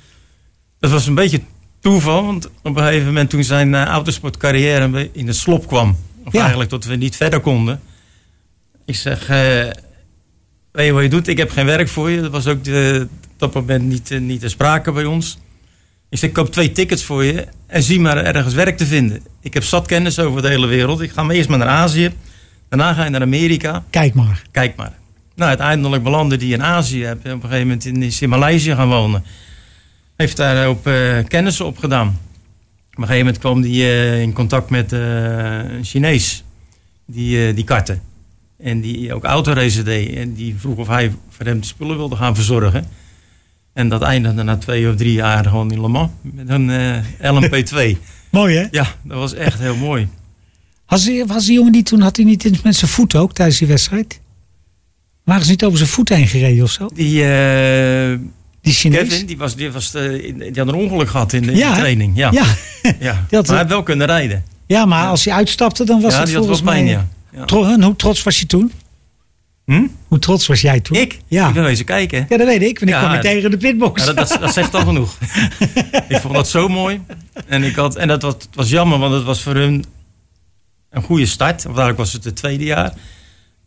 [0.80, 1.42] Dat was een beetje
[1.80, 5.98] toeval, want op een gegeven moment toen zijn autosportcarrière in de slop kwam.
[6.26, 6.40] Of Ja.
[6.40, 7.80] eigenlijk dat we niet verder konden.
[8.90, 9.70] Ik zeg, eh,
[10.72, 11.28] weet je wat je doet?
[11.28, 12.22] Ik heb geen werk voor je.
[12.22, 15.38] Dat was ook de, op dat moment niet, eh, niet sprake bij ons.
[16.10, 19.22] Ik zeg, ik koop twee tickets voor je en zie maar ergens werk te vinden.
[19.42, 21.02] Ik heb zat kennis over de hele wereld.
[21.02, 22.12] Ik ga maar eerst maar naar Azië.
[22.70, 23.84] Daarna ga je naar Amerika.
[23.90, 24.42] Kijk maar.
[24.52, 24.94] Kijk maar.
[25.36, 27.04] Nou, uiteindelijk belandde die in Azië.
[27.04, 29.24] Heb op een gegeven moment in, in Maleisië gaan wonen.
[30.16, 32.08] Heeft daar ook eh, kennissen op gedaan.
[32.08, 35.00] Op een gegeven moment kwam hij in contact met eh,
[35.58, 36.44] een Chinees.
[37.06, 38.09] Die, die karten.
[38.60, 40.16] En die ook autoracen deed.
[40.16, 42.88] En die vroeg of hij voor hem de spullen wilde gaan verzorgen.
[43.74, 46.10] En dat eindigde na twee of drie jaar gewoon in Le Mans.
[46.22, 46.98] Met een eh,
[47.34, 47.98] LMP2.
[48.32, 48.66] Mooi hè?
[48.72, 50.08] ja, dat was echt heel mooi.
[50.88, 53.34] Was, die- was die jongen die toen, had hij niet iets met zijn voet ook
[53.34, 54.20] tijdens die wedstrijd?
[55.24, 56.90] Waren ze niet over zijn voet heen gereden of zo?
[56.94, 58.18] Die, eh,
[58.62, 59.00] Die Chinees?
[59.08, 61.60] Kevin, die, was, die, was, eh, die had een ongeluk gehad in de, in de
[61.60, 61.78] Ja, hè?
[61.80, 62.18] training.
[62.18, 62.32] Ja.
[62.32, 62.46] Ja.
[63.00, 63.14] Ja.
[63.30, 64.44] had- maar hij had wel kunnen rijden.
[64.66, 66.94] ja, maar als hij uitstapte, dan was ja, het die had wel volgens pijn, mij...
[66.94, 67.08] ja.
[67.40, 67.46] Ja.
[67.46, 68.72] Tro- en hoe trots was je toen?
[69.66, 69.88] Hm?
[70.08, 70.98] Hoe trots was jij toen?
[70.98, 71.20] Ik?
[71.28, 71.48] Ja.
[71.48, 72.26] Ik ben wezen kijken.
[72.30, 72.80] Ja, dat weet ik.
[72.80, 74.06] Want ik Ja, kwam je tegen de pitbox.
[74.06, 75.18] Ja, dat, dat, dat zegt al genoeg.
[76.08, 77.02] ik vond dat zo mooi.
[77.46, 79.86] En, ik had, en dat was, het was jammer, want het was voor hun
[80.90, 81.58] een goede start.
[81.58, 82.94] Of eigenlijk was het het tweede jaar.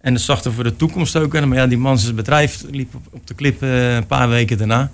[0.00, 1.32] En het zag er voor de toekomst ook.
[1.32, 4.58] Maar ja, die man zijn bedrijf liep op, op de klip eh, een paar weken
[4.58, 4.90] daarna.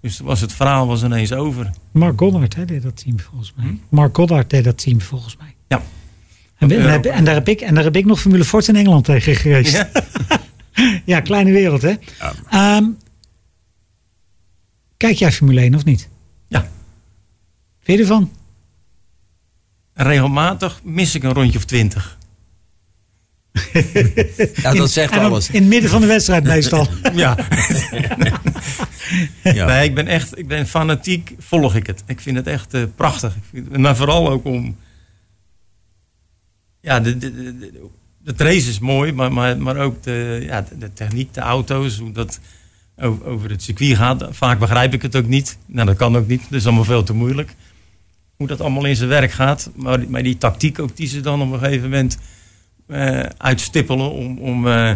[0.00, 1.70] Dus was het verhaal was ineens over.
[1.92, 3.66] Mark Goddard hè, deed dat team volgens mij.
[3.66, 3.74] Hm?
[3.88, 5.54] Mark Goddard deed dat team volgens mij.
[5.68, 5.82] Ja.
[6.62, 7.10] En, en, Europa.
[7.10, 9.72] en daar heb ik, en daar heb ik nog Formule Ford in Engeland tegen geweest.
[9.72, 9.90] Ja,
[11.04, 11.20] Ja.
[11.20, 11.94] kleine wereld hè.
[12.18, 12.32] Ja.
[12.50, 12.84] Ehm,
[14.96, 16.08] kijk jij Formule 1 of niet?
[16.48, 16.68] Ja.
[17.82, 18.32] Vind je ervan?
[19.94, 22.18] Regelmatig mis ik een rondje of twintig.
[24.54, 25.50] Ja, dat zegt alles.
[25.50, 26.86] In het midden van de wedstrijd meestal.
[27.14, 27.36] Ja.
[29.42, 29.66] Ja.
[29.66, 32.02] Nee, ik ben echt, ik ben fanatiek, volg ik het.
[32.06, 33.36] Ik vind het echt eh, prachtig.
[33.70, 34.76] Maar vooral ook om,
[36.82, 37.30] ja, de, de,
[38.18, 42.12] de, race is mooi, maar, maar, maar ook de, ja, de, techniek, de auto's, hoe
[42.12, 42.40] dat
[43.00, 44.28] over, het circuit gaat.
[44.30, 45.58] Vaak begrijp ik het ook niet.
[45.66, 46.42] Nou, dat kan ook niet.
[46.50, 47.54] Dat is allemaal veel te moeilijk.
[48.36, 49.70] Hoe dat allemaal in zijn werk gaat.
[49.74, 52.18] Maar, maar die tactiek ook die ze dan op een gegeven moment
[52.86, 54.38] eh, uitstippelen om...
[54.38, 54.92] om eh,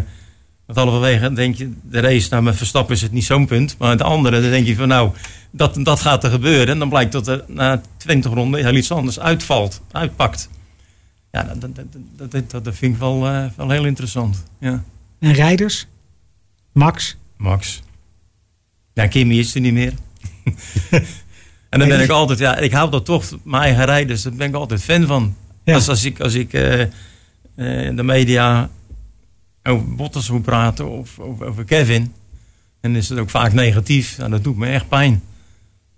[0.65, 3.75] want halverwege denk je, de race, nou met Verstappen is het niet zo'n punt.
[3.77, 5.11] Maar de andere, dan denk je van nou,
[5.51, 6.67] dat, dat gaat er gebeuren.
[6.67, 10.49] En dan blijkt dat er na 20 ronden heel iets anders uitvalt, uitpakt.
[11.45, 11.75] Ja, dat,
[12.31, 14.43] dat, dat, dat, vind ik wel, eh, wel heel interessant.
[14.59, 14.83] Ja.
[15.19, 15.87] En rijders?
[16.71, 17.17] Max?
[17.37, 17.81] Max.
[18.93, 19.93] Ja, Kimmy is er niet meer.
[21.69, 24.47] en dan ben ik altijd, ja, ik hou dat toch, mijn eigen rijders, daar ben
[24.47, 25.35] ik altijd fan van.
[25.63, 25.73] Ja.
[25.73, 28.69] Als, als ik, als ik eh, eh, in de media
[29.63, 32.13] over Bottas moet praten of over, over Kevin,
[32.81, 34.17] dan is het ook vaak negatief.
[34.17, 35.23] Nou, dat doet me echt pijn.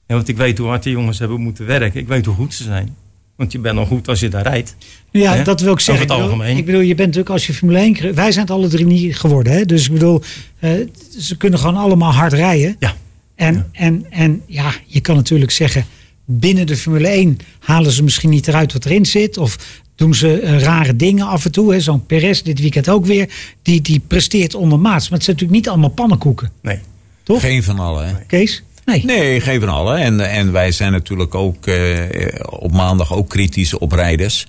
[0.07, 1.99] Ja, want ik weet hoe hard die jongens hebben moeten werken.
[1.99, 2.95] Ik weet hoe goed ze zijn.
[3.39, 4.75] Want je bent al goed als je daar rijdt.
[5.11, 5.43] Ja, Hè?
[5.43, 6.05] dat wil ik zeggen.
[6.05, 6.57] Over het Ik bedoel- algemeen.
[6.57, 7.93] Ik bedoel, je bent natuurlijk als je Formule 1...
[7.93, 9.53] krijgt- Wij zijn het alle drie niet geworden.
[9.53, 9.65] Hè?
[9.65, 10.21] Dus ik bedoel,
[10.59, 10.71] eh,
[11.19, 12.75] ze kunnen gewoon allemaal hard rijden.
[12.79, 12.95] Ja.
[13.35, 15.85] En, En, en ja, je kan natuurlijk zeggen...
[16.25, 19.37] binnen de Formule 1 halen ze misschien niet eruit wat erin zit.
[19.37, 21.73] Of doen ze eh, rare dingen af en toe.
[21.73, 21.79] hè.
[21.79, 23.29] Zo'n Perez dit weekend ook weer.
[23.61, 25.09] Die, die presteert ondermaats.
[25.09, 26.51] Maar het zijn natuurlijk niet allemaal pannenkoeken.
[26.61, 26.79] Nee.
[27.23, 28.07] Toch, Geen van allen.
[28.07, 28.13] hè?
[28.27, 28.63] Kees?
[28.89, 29.05] Nee.
[29.05, 29.97] Nee, geen van allen.
[29.97, 32.01] En, en wij zijn natuurlijk ook eh,
[32.45, 34.47] op maandag ook kritisch op rijders.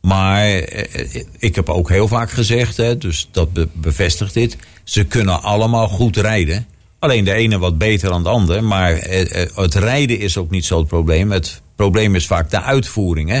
[0.00, 4.56] Maar eh, ik heb ook heel vaak gezegd, hè, dus dat be- bevestigt dit.
[4.84, 6.66] Ze kunnen allemaal goed rijden.
[6.98, 8.64] Alleen de ene wat beter dan de ander.
[8.64, 11.30] Maar eh, het rijden is ook niet zo het probleem.
[11.30, 13.30] Het probleem is vaak de uitvoering.
[13.30, 13.40] Hè?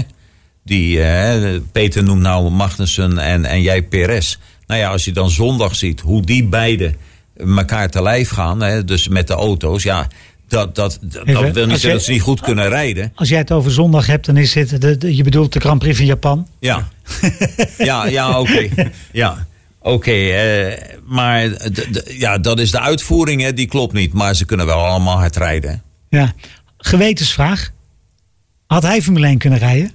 [0.64, 1.00] Die,
[1.72, 4.36] Peter noemt nou Magnussen en, en jij Perez.
[4.66, 6.96] Nou ja, als je dan zondag ziet hoe die beiden
[7.36, 10.06] elkaar te lijf gaan, hè, dus met de auto's, ja,
[10.48, 13.12] dat, dat, dat, Even, dat wil niet zeggen dat ze niet goed kunnen rijden.
[13.14, 14.80] Als jij het over zondag hebt, dan is het...
[14.80, 16.48] De, de- je bedoelt de Grand Prix van Japan.
[16.60, 16.88] Ja,
[17.78, 18.68] ja, ja oké.
[19.12, 19.46] Ja.
[19.78, 21.50] Oké, eh, maar
[22.04, 24.12] ja, dat is de uitvoering, hè, die klopt niet.
[24.12, 25.82] Maar ze kunnen wel allemaal hard rijden.
[26.08, 26.34] Ja.
[26.78, 27.70] Gewetensvraag.
[28.66, 29.90] Had hij Formule 1 kunnen rijden?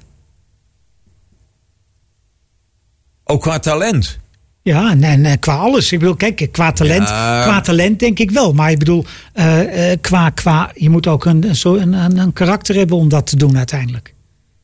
[3.23, 4.19] Ook qua talent.
[4.63, 5.91] Ja, en, en qua alles.
[5.91, 7.41] Ik bedoel, kijk, qua talent, Ja.
[7.43, 8.53] qua talent denk ik wel.
[8.53, 12.33] Maar ik bedoel, eh, eh, qua, qua, je moet ook een, zo- een, een, een
[12.33, 14.13] karakter hebben om dat te doen uiteindelijk.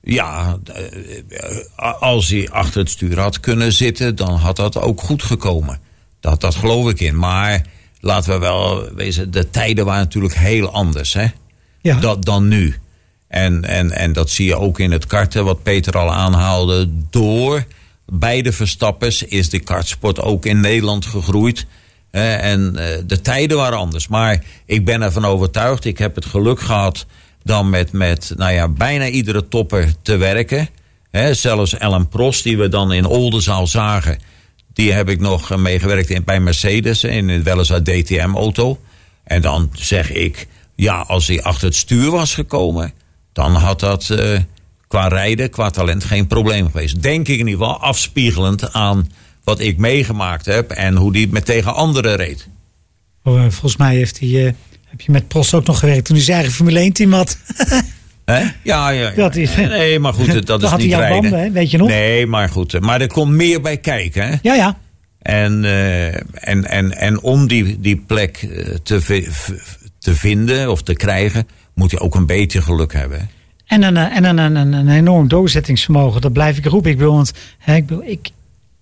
[0.01, 0.57] Ja,
[1.75, 5.79] eh, als hij achter het stuur had kunnen zitten, dan had dat ook goed gekomen.
[6.19, 7.17] Dat, dat geloof ik in.
[7.19, 7.61] Maar
[7.99, 11.25] laten we wel wezen, de tijden waren natuurlijk heel anders hè,
[11.81, 12.75] Ja, dat, dan nu.
[13.27, 16.89] En, en, en dat zie je ook in het karten, wat Peter al aanhaalde.
[17.09, 17.65] Door
[18.11, 21.65] beide Verstappers is de kartsport ook in Nederland gegroeid.
[22.11, 24.07] En eh, de tijden waren anders.
[24.07, 27.05] Maar ik ben ervan overtuigd, ik heb het geluk gehad
[27.43, 30.69] dan met, met nou ja, bijna iedere topper te werken.
[31.11, 34.19] Hè, zelfs Ellen Prost, die we dan in Oldenzaal zagen.
[34.73, 38.79] Die heb ik nog eh, meegewerkt in, bij Mercedes, in een weliswaar DTM-auto.
[39.23, 42.93] En dan zeg ik, ja, als hij achter het stuur was gekomen,
[43.33, 44.39] dan had dat eh,
[44.87, 47.01] qua rijden, qua talent geen probleem geweest.
[47.01, 49.09] Denk ik in ieder geval afspiegelend aan
[49.43, 52.47] wat ik meegemaakt heb en hoe die met tegen anderen reed.
[53.23, 54.53] Oh, eh, volgens mij heeft hij, eh,
[54.85, 57.37] heb je met Prost ook nog gewerkt toen hij zijn eigen Formule 1 team had.
[58.25, 58.39] Hè?
[58.39, 59.11] Ja, ja, ja.
[59.15, 61.21] Dat is- Nee, maar goed, dat is niet rijden.
[61.21, 61.51] banden, hè?
[61.51, 61.87] weet je nog?
[61.87, 62.73] Nee, maar goed.
[62.73, 64.27] eh, Maar er komt meer bij kijken.
[64.27, 64.35] Hè?
[64.41, 64.77] Ja, ja.
[65.21, 65.63] En,
[66.33, 68.37] en, en, en om die, die plek
[68.83, 69.27] te,
[69.99, 73.29] te vinden of te krijgen, moet je ook een beetje geluk hebben.
[73.67, 76.91] En een, eh, en een, een, een, een enorm doorzettingsvermogen, dat blijf ik roepen.
[76.91, 78.29] Ik bedoel, want hè, ik bedoel, ik,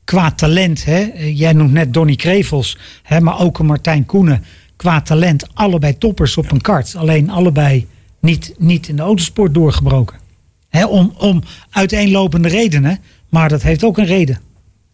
[0.03, 4.43] qua talent, hè, eh, jij noemt net Donny Krevels, hè, maar ook een Martijn Koenen.
[4.75, 6.95] Qua talent, allebei toppers op een kart.
[6.95, 7.87] Alleen allebei
[8.19, 10.17] niet, niet in de autosport doorgebroken.
[10.69, 14.39] Hè, om, om uiteenlopende redenen, maar dat heeft ook een reden.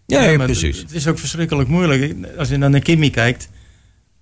[0.05, 0.77] Ja, ja, maar precies.
[0.77, 2.15] Het, het is ook verschrikkelijk moeilijk.
[2.37, 3.49] Als je naar Kimmy kijkt,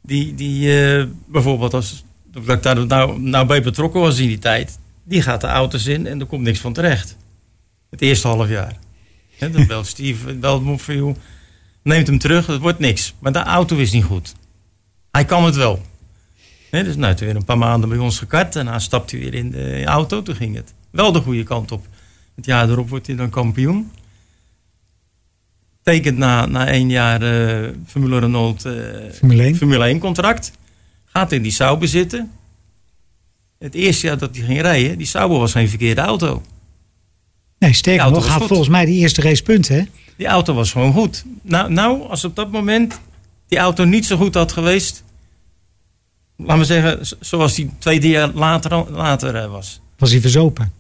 [0.02, 4.40] die, die eh, bijvoorbeeld als dat ik daar nou, nou bij betrokken was in die
[4.40, 7.16] tijd, die gaat de auto's in en er komt niks van terecht.
[7.90, 8.78] Het eerste half jaar.
[9.38, 11.16] Hè, dan belt Steve, belt jou,
[11.84, 13.14] neemt hem terug, het wordt niks.
[13.20, 14.36] Maar de auto is niet goed.
[15.12, 15.82] Hij kan het wel.
[16.70, 19.20] Hè, dus nou, toen weer een paar maanden bij ons gekart en dan stapt hij
[19.20, 21.88] weer in de auto, toen ging het wel de goede kant op.
[22.36, 23.92] Het jaar erop wordt hij dan kampioen
[25.90, 28.74] tekent na, na één jaar eh, Formule Renault eh,
[29.14, 29.56] Formule 1.
[29.56, 30.52] Formule 1 contract.
[31.06, 32.32] Gaat in die Sauber zitten.
[33.60, 36.42] Het eerste jaar dat hij ging rijden, die Sauber was geen verkeerde auto.
[37.58, 39.76] Nee, sterker De auto nog, had volgens mij die eerste racepunten.
[39.76, 39.84] hè?
[40.18, 41.24] Die auto was gewoon goed.
[41.42, 43.00] Nou, nou, als op dat moment
[43.48, 45.04] die auto niet zo goed had geweest.
[46.36, 49.80] Laten we zeggen, zoals die twee jaar later, later eh, was.
[49.98, 50.74] Was hij verzopen.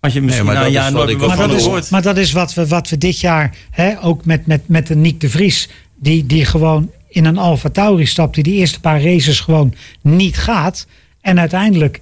[0.00, 1.90] Had je misschien maar dat jaar nooit Maar van dat, is, gehoord.
[1.90, 4.96] maar dat is wat we, wat we dit jaar, hè, ook met, met, met de
[4.96, 9.02] Nick de Vries, die, die gewoon in een Alfa Tauri stapt, die die eerste paar
[9.02, 10.86] races gewoon niet gaat.
[11.22, 12.00] En uiteindelijk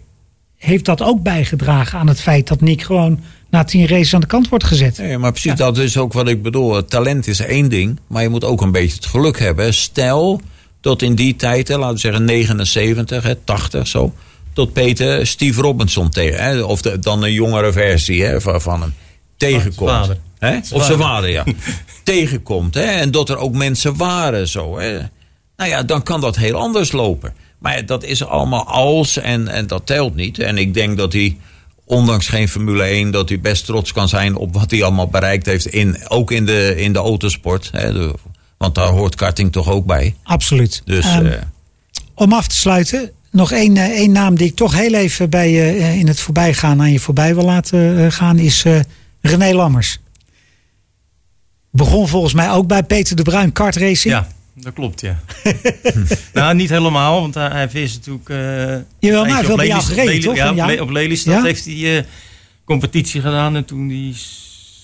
[0.56, 4.26] heeft dat ook bijgedragen aan het feit dat Nick gewoon na tien races aan de
[4.26, 4.98] kant wordt gezet.
[4.98, 6.84] Nee, maar precies, dat is ook wat ik bedoel.
[6.84, 9.74] Talent is één ding, maar je moet ook een beetje het geluk hebben.
[9.74, 10.40] Stel
[10.80, 14.12] dat in die tijd, hè, laten we zeggen 79, hè, 80 zo,
[14.52, 18.80] tot Peter Steve Robinson tegen, hè, of de- dan een jongere versie hè, van, van
[18.80, 18.94] hem,
[19.36, 19.90] tegenkomt.
[19.90, 20.18] vader.
[20.38, 20.58] Hè?
[20.72, 21.44] Of zijn vader, ja.
[22.04, 22.74] tegenkomt.
[22.74, 22.82] Hè?
[22.84, 24.78] En dat er ook mensen waren zo.
[24.78, 24.98] Hè?
[25.56, 27.34] Nou ja, dan kan dat heel anders lopen.
[27.60, 30.38] Maar dat is allemaal als en, en dat telt niet.
[30.38, 31.36] En ik denk dat hij,
[31.84, 35.46] ondanks geen Formule 1, dat hij best trots kan zijn op wat hij allemaal bereikt
[35.46, 35.66] heeft.
[35.66, 37.68] In, ook in de, in de autosport.
[37.72, 37.92] Hè?
[37.92, 38.14] De-
[38.56, 40.14] want daar hoort karting toch ook bij.
[40.22, 40.82] Absoluut.
[40.84, 41.38] Dus Ehm, eh,
[42.14, 45.50] Om af te sluiten, nog één, eh, één naam die ik toch heel even bij
[45.50, 48.80] je eh, in het voorbijgaan aan je voorbij wil laten gaan, is eh,
[49.20, 49.98] René Lammers.
[51.70, 54.14] Begon volgens mij ook bij Peter de Bruin kart racing.
[54.14, 55.20] Ja, dat klopt, ja.
[56.32, 58.28] nou, niet helemaal, want hij, heeft natuurlijk...
[58.28, 58.36] eh,
[58.98, 60.36] Jawel, maar hij heeft wel bij gereden, toch?
[60.36, 61.42] Ja, op, Lelystad Ja?
[61.42, 62.04] heeft hij eh,
[62.64, 63.56] competitie gedaan.
[63.56, 64.12] En toen hij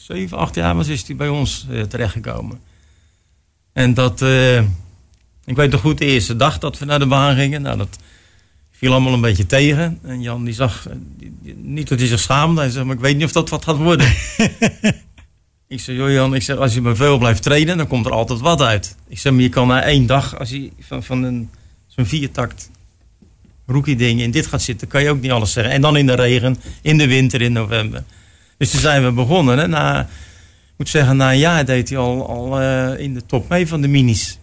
[0.07, 2.61] 7, 8 jaar was, is hij bij ons eh, terechtgekomen.
[3.73, 4.23] En dat...
[5.45, 7.63] ik weet nog goed, de eerste dag dat we naar de baan gingen.
[7.63, 7.99] Nou, dat
[8.73, 9.99] viel allemaal een beetje tegen.
[10.03, 10.87] En Jan die zag,
[11.19, 12.61] die- niet dat hij zich schaamde.
[12.61, 14.13] Hij zei, maar ik weet niet of dat wat gaat worden.
[15.69, 18.13] ik zei, joh Jan, ik zeg, als je maar veel blijft trainen, dan komt er
[18.13, 18.97] altijd wat uit.
[19.09, 21.51] Ik zeg, maar je kan na één dag, als je van, van een,
[21.87, 22.71] zo'n viertakt
[23.67, 25.73] rookie ding in dit gaat zitten, kan je ook niet alles zeggen.
[25.73, 28.05] En dan in de regen, in de winter, in november.
[28.57, 29.59] Dus toen zijn we begonnen.
[29.59, 29.67] Hè.
[29.67, 30.09] Na, ik
[30.77, 33.81] moet zeggen, na een jaar deed hij al, al eh, in de top mee van
[33.81, 34.39] de minis.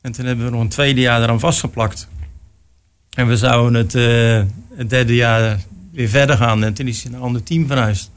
[0.00, 2.08] En toen hebben we nog een tweede jaar eraan vastgeplakt.
[3.10, 5.60] En we zouden het, eh, derde jaar
[5.92, 6.64] weer verder gaan.
[6.64, 8.10] En toen is hij naar een ander team verhuisd.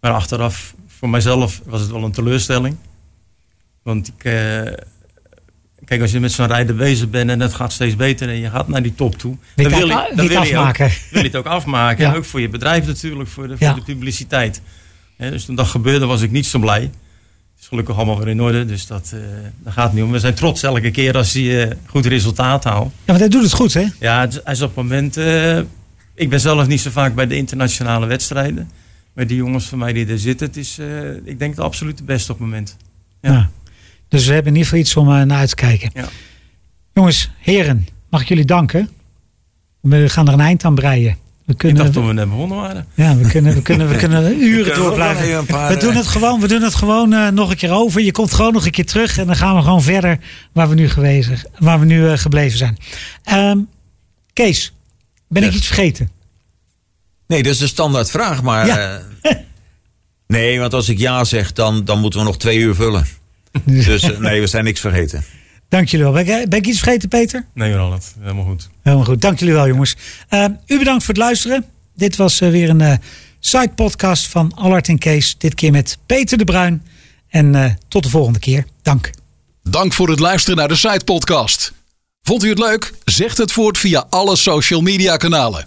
[0.00, 2.76] Maar achteraf, voor mijzelf, was het wel een teleurstelling.
[3.82, 4.32] Want ik, eh,
[5.84, 8.50] kijk, als je met zo'n rijder bezig bent en het gaat steeds beter en je
[8.50, 9.36] gaat naar die top toe.
[9.56, 10.90] Je dan wil je, dan je wil het je, ook, afmaken?
[11.10, 12.04] wil je het ook afmaken.
[12.04, 12.10] Ja.
[12.10, 13.74] En ook voor je bedrijf natuurlijk, voor de, voor Ja.
[13.74, 14.60] de publiciteit.
[15.16, 16.80] Dus toen dat gebeurde was ik niet zo blij.
[16.80, 16.90] Het
[17.60, 19.20] is gelukkig allemaal weer in orde, dus dat, eh
[19.58, 20.10] dat gaat niet om.
[20.10, 22.92] We zijn trots elke keer als hij eh, goed resultaat haalt.
[22.92, 23.86] Ja, want hij doet het goed, hè?
[24.00, 25.16] Ja, hij is op het moment.
[26.14, 28.70] ik ben zelf niet zo vaak bij de internationale wedstrijden.
[29.14, 32.02] Maar die jongens van mij die er zitten, het is, eh, ik denk, de absolute
[32.02, 32.76] beste op het moment.
[33.20, 33.32] Ja.
[33.32, 33.50] Ja.
[34.08, 35.90] Dus we hebben in ieder geval iets om eh, naar uit te kijken.
[35.94, 36.08] Ja.
[36.92, 38.88] Jongens, heren, mag ik jullie danken?
[39.80, 41.16] We gaan er een eind aan breien.
[41.44, 42.86] We Ik kunnen, dacht toen we net begonnen waren.
[42.94, 45.46] ja, we kunnen, we kunnen, we kunnen uren kunnen door blijven.
[45.46, 48.00] paar, We doen eh, het gewoon, we doen het gewoon nog een keer over.
[48.00, 50.18] Je komt gewoon nog een keer terug en dan gaan we gewoon verder
[50.52, 52.76] waar we nu, gewezen, waar we nu gebleven zijn.
[53.22, 53.58] Ehm,
[54.32, 54.72] Kees,
[55.28, 56.10] ben ik iets vergeten?
[57.32, 58.42] Nee, dat is een standaard vraag.
[58.42, 59.02] Maar Ja.
[59.22, 59.32] eh,
[60.26, 63.06] nee, want als ik ja zeg, dan, dan moeten we nog twee uur vullen.
[63.64, 65.24] Dus eh, nee, we zijn niks vergeten.
[65.68, 66.14] Dank jullie wel.
[66.24, 67.46] Ben ik, ben ik iets vergeten, Peter?
[67.54, 68.68] Nee, Ronald, helemaal goed.
[68.82, 69.20] Helemaal goed.
[69.20, 69.96] Dank jullie wel, jongens.
[70.28, 71.64] Eh, u bedankt voor het luisteren.
[71.96, 72.96] Dit was eh, weer een eh
[73.40, 75.34] side podcast van Allard en Kees.
[75.38, 76.82] Dit keer met Peter de Bruin.
[77.28, 78.64] En eh, tot de volgende keer.
[78.82, 79.10] Dank.
[79.62, 81.72] Dank voor het luisteren naar de Site Podcast.
[82.22, 82.92] Vond u het leuk?
[83.04, 85.66] Zegt het voort via alle social media kanalen.